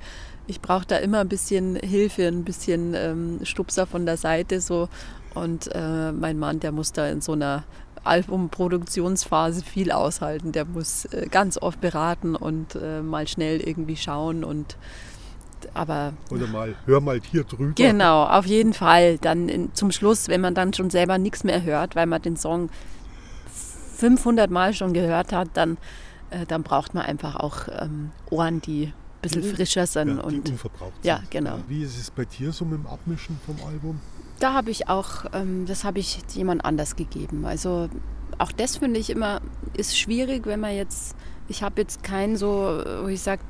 Ich 0.48 0.62
brauche 0.62 0.86
da 0.86 0.98
immer 0.98 1.20
ein 1.20 1.30
bisschen 1.30 1.76
Hilfe, 1.76 2.28
ein 2.28 2.46
bisschen 2.46 2.94
ähm, 2.96 3.40
Stupser 3.44 3.86
von 3.86 4.06
der 4.06 4.18
Seite 4.18 4.62
so. 4.62 4.88
Und 5.34 5.70
äh, 5.76 6.12
mein 6.12 6.40
Mann, 6.40 6.62
der 6.62 6.72
muss 6.72 6.94
da 6.94 7.08
in 7.10 7.22
so 7.22 7.34
einer 7.34 7.66
Albumproduktionsphase 8.04 9.64
viel 9.64 9.92
aushalten. 9.92 10.52
Der 10.54 10.66
muss 10.66 11.06
äh, 11.06 11.28
ganz 11.30 11.58
oft 11.62 11.82
beraten 11.82 12.36
und 12.36 12.76
äh, 12.76 13.02
mal 13.02 13.28
schnell 13.28 13.60
irgendwie 13.60 13.98
schauen 13.98 14.44
und 14.44 14.78
aber 15.74 16.14
oder 16.30 16.48
mal 16.48 16.76
hör 16.86 17.02
mal 17.02 17.20
hier 17.22 17.44
drüber. 17.44 17.74
Genau, 17.76 18.26
auf 18.26 18.46
jeden 18.46 18.74
Fall. 18.74 19.18
Dann 19.18 19.50
in, 19.50 19.74
zum 19.74 19.92
Schluss, 19.92 20.28
wenn 20.28 20.42
man 20.42 20.56
dann 20.56 20.74
schon 20.74 20.90
selber 20.90 21.18
nichts 21.18 21.44
mehr 21.44 21.64
hört, 21.64 21.96
weil 21.96 22.06
man 22.06 22.22
den 22.22 22.38
Song 22.38 22.70
500 23.98 24.50
Mal 24.50 24.74
schon 24.74 24.94
gehört 24.94 25.34
hat, 25.34 25.50
dann, 25.54 25.78
äh, 26.30 26.46
dann 26.46 26.64
braucht 26.64 26.94
man 26.94 27.04
einfach 27.04 27.36
auch 27.36 27.68
ähm, 27.70 28.12
Ohren, 28.30 28.62
die 28.62 28.86
ein 28.86 28.94
bisschen 29.22 29.42
die, 29.42 29.50
frischer 29.50 29.88
sind 29.88 30.18
ja, 30.18 30.24
und 30.24 30.50
unverbraucht 30.50 30.94
sind. 30.96 31.06
Ja, 31.06 31.22
genau. 31.30 31.60
Wie 31.68 31.84
ist 31.84 31.98
es 32.00 32.12
bei 32.12 32.26
dir 32.26 32.52
so 32.52 32.66
mit 32.66 32.80
dem 32.80 32.88
Abmischen 32.88 33.40
vom 33.46 33.56
Album? 33.68 34.00
Da 34.40 34.54
habe 34.54 34.70
ich 34.70 34.88
auch, 34.88 35.26
ähm, 35.34 35.66
das 35.66 35.84
habe 35.84 36.00
ich 36.00 36.20
jemand 36.36 36.64
anders 36.64 36.96
gegeben. 36.96 37.46
Also 37.46 37.90
auch 38.38 38.52
das 38.52 38.78
finde 38.78 39.00
ich 39.00 39.10
immer 39.10 39.42
ist 39.74 39.98
schwierig, 39.98 40.46
wenn 40.46 40.60
man 40.60 40.76
jetzt, 40.76 41.16
ich 41.48 41.64
habe 41.64 41.82
jetzt 41.82 42.04
keinen 42.04 42.36
so, 42.38 42.82
wo 43.02 43.08
ich 43.08 43.22
sage, 43.22 43.42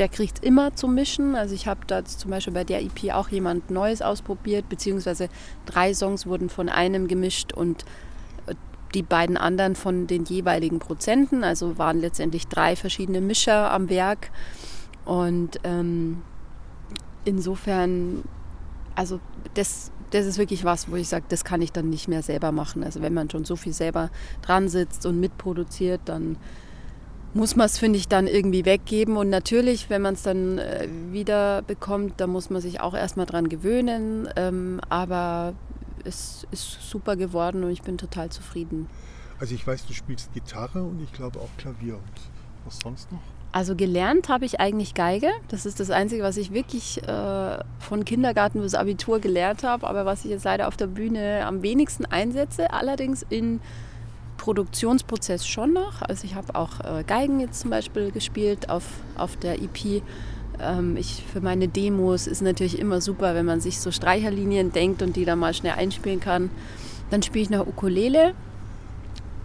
der 0.00 0.08
kriegt 0.08 0.42
immer 0.42 0.74
zum 0.74 0.94
Mischen. 0.94 1.34
Also 1.34 1.54
ich 1.54 1.66
habe 1.66 1.80
da 1.86 2.02
zum 2.06 2.30
Beispiel 2.30 2.54
bei 2.54 2.64
der 2.64 2.80
EP 2.80 3.12
auch 3.12 3.28
jemand 3.28 3.70
Neues 3.70 4.00
ausprobiert, 4.00 4.66
beziehungsweise 4.70 5.28
drei 5.66 5.92
Songs 5.92 6.26
wurden 6.26 6.48
von 6.48 6.70
einem 6.70 7.06
gemischt 7.06 7.52
und 7.52 7.84
äh, 8.46 8.54
die 8.94 9.02
beiden 9.02 9.36
anderen 9.36 9.76
von 9.76 10.06
den 10.06 10.24
jeweiligen 10.24 10.78
Prozenten. 10.78 11.44
Also 11.44 11.76
waren 11.76 12.00
letztendlich 12.00 12.48
drei 12.48 12.76
verschiedene 12.76 13.20
Mischer 13.20 13.70
am 13.70 13.90
Werk. 13.90 14.30
Und 15.04 15.60
ähm, 15.64 16.22
insofern, 17.26 18.24
also 18.94 19.20
das, 19.52 19.92
das 20.12 20.24
ist 20.24 20.38
wirklich 20.38 20.64
was, 20.64 20.90
wo 20.90 20.96
ich 20.96 21.08
sage, 21.08 21.26
das 21.28 21.44
kann 21.44 21.60
ich 21.60 21.72
dann 21.72 21.90
nicht 21.90 22.08
mehr 22.08 22.22
selber 22.22 22.52
machen. 22.52 22.84
Also 22.84 23.02
wenn 23.02 23.12
man 23.12 23.28
schon 23.28 23.44
so 23.44 23.54
viel 23.54 23.74
selber 23.74 24.08
dran 24.40 24.70
sitzt 24.70 25.04
und 25.04 25.20
mitproduziert, 25.20 26.00
dann 26.06 26.38
muss 27.34 27.56
man 27.56 27.66
es, 27.66 27.78
finde 27.78 27.98
ich, 27.98 28.08
dann 28.08 28.26
irgendwie 28.26 28.64
weggeben. 28.64 29.16
Und 29.16 29.30
natürlich, 29.30 29.90
wenn 29.90 30.02
man 30.02 30.14
es 30.14 30.22
dann 30.22 30.58
äh, 30.58 30.88
wieder 31.10 31.62
bekommt, 31.62 32.14
da 32.18 32.26
muss 32.26 32.50
man 32.50 32.60
sich 32.60 32.80
auch 32.80 32.94
erstmal 32.94 33.26
dran 33.26 33.48
gewöhnen. 33.48 34.28
Ähm, 34.36 34.80
aber 34.88 35.54
es 36.04 36.46
ist 36.50 36.78
super 36.82 37.16
geworden 37.16 37.64
und 37.64 37.70
ich 37.70 37.82
bin 37.82 37.98
total 37.98 38.30
zufrieden. 38.30 38.88
Also 39.38 39.54
ich 39.54 39.66
weiß, 39.66 39.86
du 39.86 39.92
spielst 39.92 40.32
Gitarre 40.32 40.82
und 40.82 41.00
ich 41.02 41.12
glaube 41.12 41.38
auch 41.38 41.48
Klavier. 41.56 41.94
Und 41.94 42.20
was 42.64 42.78
sonst 42.82 43.10
noch? 43.12 43.20
Also 43.52 43.74
gelernt 43.74 44.28
habe 44.28 44.44
ich 44.44 44.60
eigentlich 44.60 44.94
Geige. 44.94 45.28
Das 45.48 45.66
ist 45.66 45.80
das 45.80 45.90
Einzige, 45.90 46.22
was 46.22 46.36
ich 46.36 46.52
wirklich 46.52 47.02
äh, 47.02 47.58
von 47.80 48.04
Kindergarten 48.04 48.60
bis 48.60 48.74
Abitur 48.74 49.18
gelernt 49.18 49.64
habe, 49.64 49.88
aber 49.88 50.04
was 50.04 50.24
ich 50.24 50.30
jetzt 50.30 50.44
leider 50.44 50.68
auf 50.68 50.76
der 50.76 50.86
Bühne 50.86 51.44
am 51.44 51.62
wenigsten 51.62 52.04
einsetze. 52.04 52.72
Allerdings 52.72 53.26
in 53.28 53.60
Produktionsprozess 54.40 55.46
schon 55.46 55.74
noch. 55.74 56.00
Also 56.00 56.24
ich 56.24 56.34
habe 56.34 56.54
auch 56.54 56.80
äh, 56.80 57.04
Geigen 57.06 57.40
jetzt 57.40 57.60
zum 57.60 57.70
Beispiel 57.70 58.10
gespielt 58.10 58.70
auf, 58.70 58.84
auf 59.18 59.36
der 59.36 59.60
EP. 59.60 60.02
Ähm, 60.58 60.96
ich, 60.96 61.22
für 61.30 61.42
meine 61.42 61.68
Demos 61.68 62.26
ist 62.26 62.40
natürlich 62.40 62.78
immer 62.78 63.02
super, 63.02 63.34
wenn 63.34 63.44
man 63.44 63.60
sich 63.60 63.78
so 63.78 63.90
Streicherlinien 63.90 64.72
denkt 64.72 65.02
und 65.02 65.14
die 65.16 65.26
dann 65.26 65.38
mal 65.38 65.52
schnell 65.52 65.74
einspielen 65.74 66.20
kann. 66.20 66.50
Dann 67.10 67.22
spiele 67.22 67.42
ich 67.42 67.50
noch 67.50 67.66
Ukulele. 67.66 68.34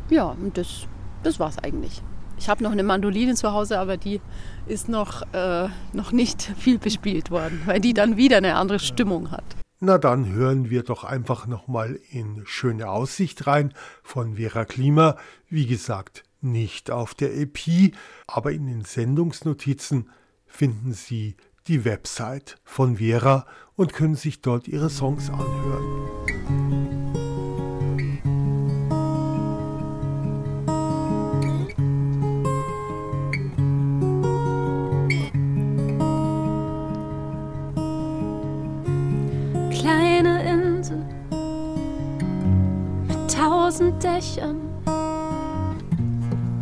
Ja, 0.09 0.27
und 0.41 0.57
das, 0.57 0.87
das 1.23 1.41
war 1.41 1.49
es 1.49 1.59
eigentlich. 1.59 2.01
Ich 2.37 2.47
habe 2.47 2.63
noch 2.63 2.71
eine 2.71 2.83
Mandoline 2.83 3.35
zu 3.35 3.51
Hause, 3.51 3.79
aber 3.79 3.97
die 3.97 4.21
ist 4.65 4.87
noch, 4.87 5.23
äh, 5.33 5.67
noch 5.91 6.13
nicht 6.13 6.41
viel 6.57 6.77
bespielt 6.77 7.31
worden, 7.31 7.61
weil 7.65 7.81
die 7.81 7.93
dann 7.93 8.15
wieder 8.15 8.37
eine 8.37 8.55
andere 8.55 8.79
Stimmung 8.79 9.31
hat. 9.31 9.43
Na 9.87 9.99
dann 9.99 10.33
hören 10.33 10.71
wir 10.71 10.81
doch 10.81 11.03
einfach 11.03 11.45
nochmal 11.45 11.99
in 12.09 12.41
Schöne 12.47 12.89
Aussicht 12.89 13.45
rein 13.45 13.71
von 14.01 14.37
Vera 14.37 14.65
Klima. 14.65 15.15
Wie 15.47 15.67
gesagt, 15.67 16.23
nicht 16.41 16.89
auf 16.89 17.13
der 17.13 17.37
EP, 17.37 17.93
aber 18.25 18.51
in 18.51 18.65
den 18.65 18.83
Sendungsnotizen 18.83 20.09
finden 20.47 20.93
Sie 20.93 21.35
die 21.67 21.85
Website 21.85 22.57
von 22.63 22.97
Vera 22.97 23.45
und 23.75 23.93
können 23.93 24.15
sich 24.15 24.41
dort 24.41 24.67
ihre 24.67 24.89
Songs 24.89 25.29
anhören. 25.29 26.64
Tausend 43.75 44.01
Dächern, 44.01 44.61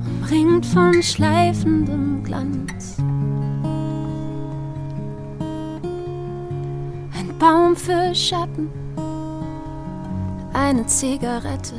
umringt 0.06 0.66
von 0.66 1.04
schleifendem 1.04 2.24
Glanz. 2.24 2.98
Ein 7.16 7.38
Baum 7.38 7.76
für 7.76 8.16
Schatten, 8.16 8.70
eine 10.54 10.86
Zigarette. 10.88 11.76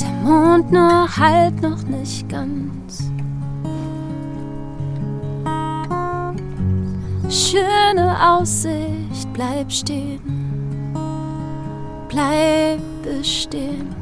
Der 0.00 0.12
Mond 0.22 0.72
nur 0.72 1.16
halt 1.16 1.60
noch 1.60 1.82
nicht 1.82 2.28
ganz. 2.30 3.10
Schöne 7.28 8.16
Aussicht, 8.26 9.30
bleib 9.34 9.70
stehen 9.70 10.39
bleibe 12.10 13.22
stehen. 13.22 13.94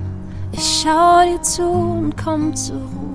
Ich 0.53 0.83
schau 0.83 1.25
dir 1.27 1.43
zu 1.43 1.63
und 1.63 2.17
komm 2.17 2.57
zur 2.57 2.77
Ruhe. 2.77 3.09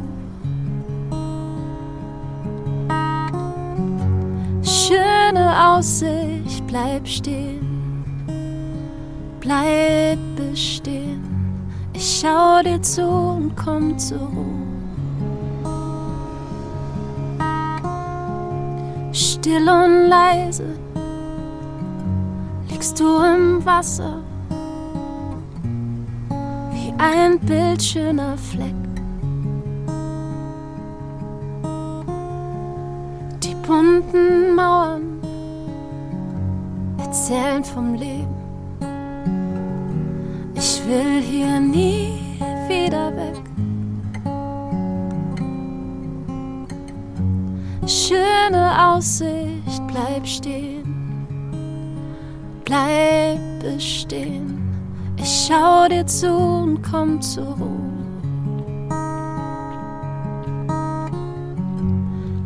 Schöne 4.62 5.68
Aussicht, 5.68 6.66
bleib 6.68 7.08
stehen. 7.08 8.04
Bleibe 9.40 10.56
stehen. 10.56 11.24
Ich 11.94 12.22
schau 12.22 12.62
dir 12.62 12.82
zu 12.82 13.04
und 13.04 13.56
komm 13.56 13.98
zur 13.98 14.20
Ruhe. 14.20 14.64
Still 19.12 19.68
und 19.68 20.08
leise 20.10 20.68
liegst 22.70 23.00
du 23.00 23.18
im 23.24 23.66
Wasser 23.66 24.22
ein 27.04 27.38
bildschöner 27.39 28.38
Fleck. 28.38 28.74
Die 33.44 33.56
bunten 33.68 34.56
Mauern 34.56 35.20
erzählen 36.98 37.63
vom 37.63 37.96
Leben. 37.96 38.36
Ich 40.56 40.82
will 40.88 41.22
hier 41.22 41.60
nie 41.60 42.39
wieder 42.70 43.12
weg. 43.18 43.42
Schöne 47.86 48.94
Aussicht, 48.94 49.82
bleib 49.88 50.26
stehen, 50.26 51.28
bleib 52.63 53.39
bestehen. 53.60 54.62
Ich 55.24 55.48
schau 55.48 55.88
dir 55.88 56.06
zu 56.06 56.28
und 56.28 56.82
komm 56.82 57.22
zur 57.22 57.46
Ruhe. 57.46 57.80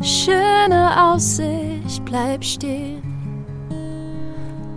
Schöne 0.00 1.10
Aussicht, 1.10 2.04
bleib 2.04 2.44
stehen. 2.44 3.02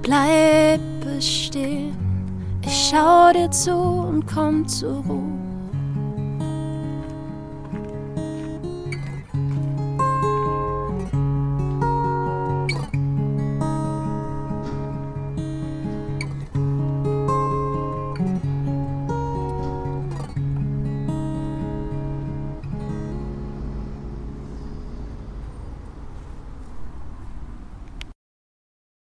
Bleib 0.02 0.82
bestehen. 1.06 1.96
Ich 2.66 2.90
schau 2.90 3.32
dir 3.34 3.52
zu 3.52 3.76
und 3.76 4.26
komm 4.26 4.68
zur 4.68 5.04
Ruhe. 5.04 5.31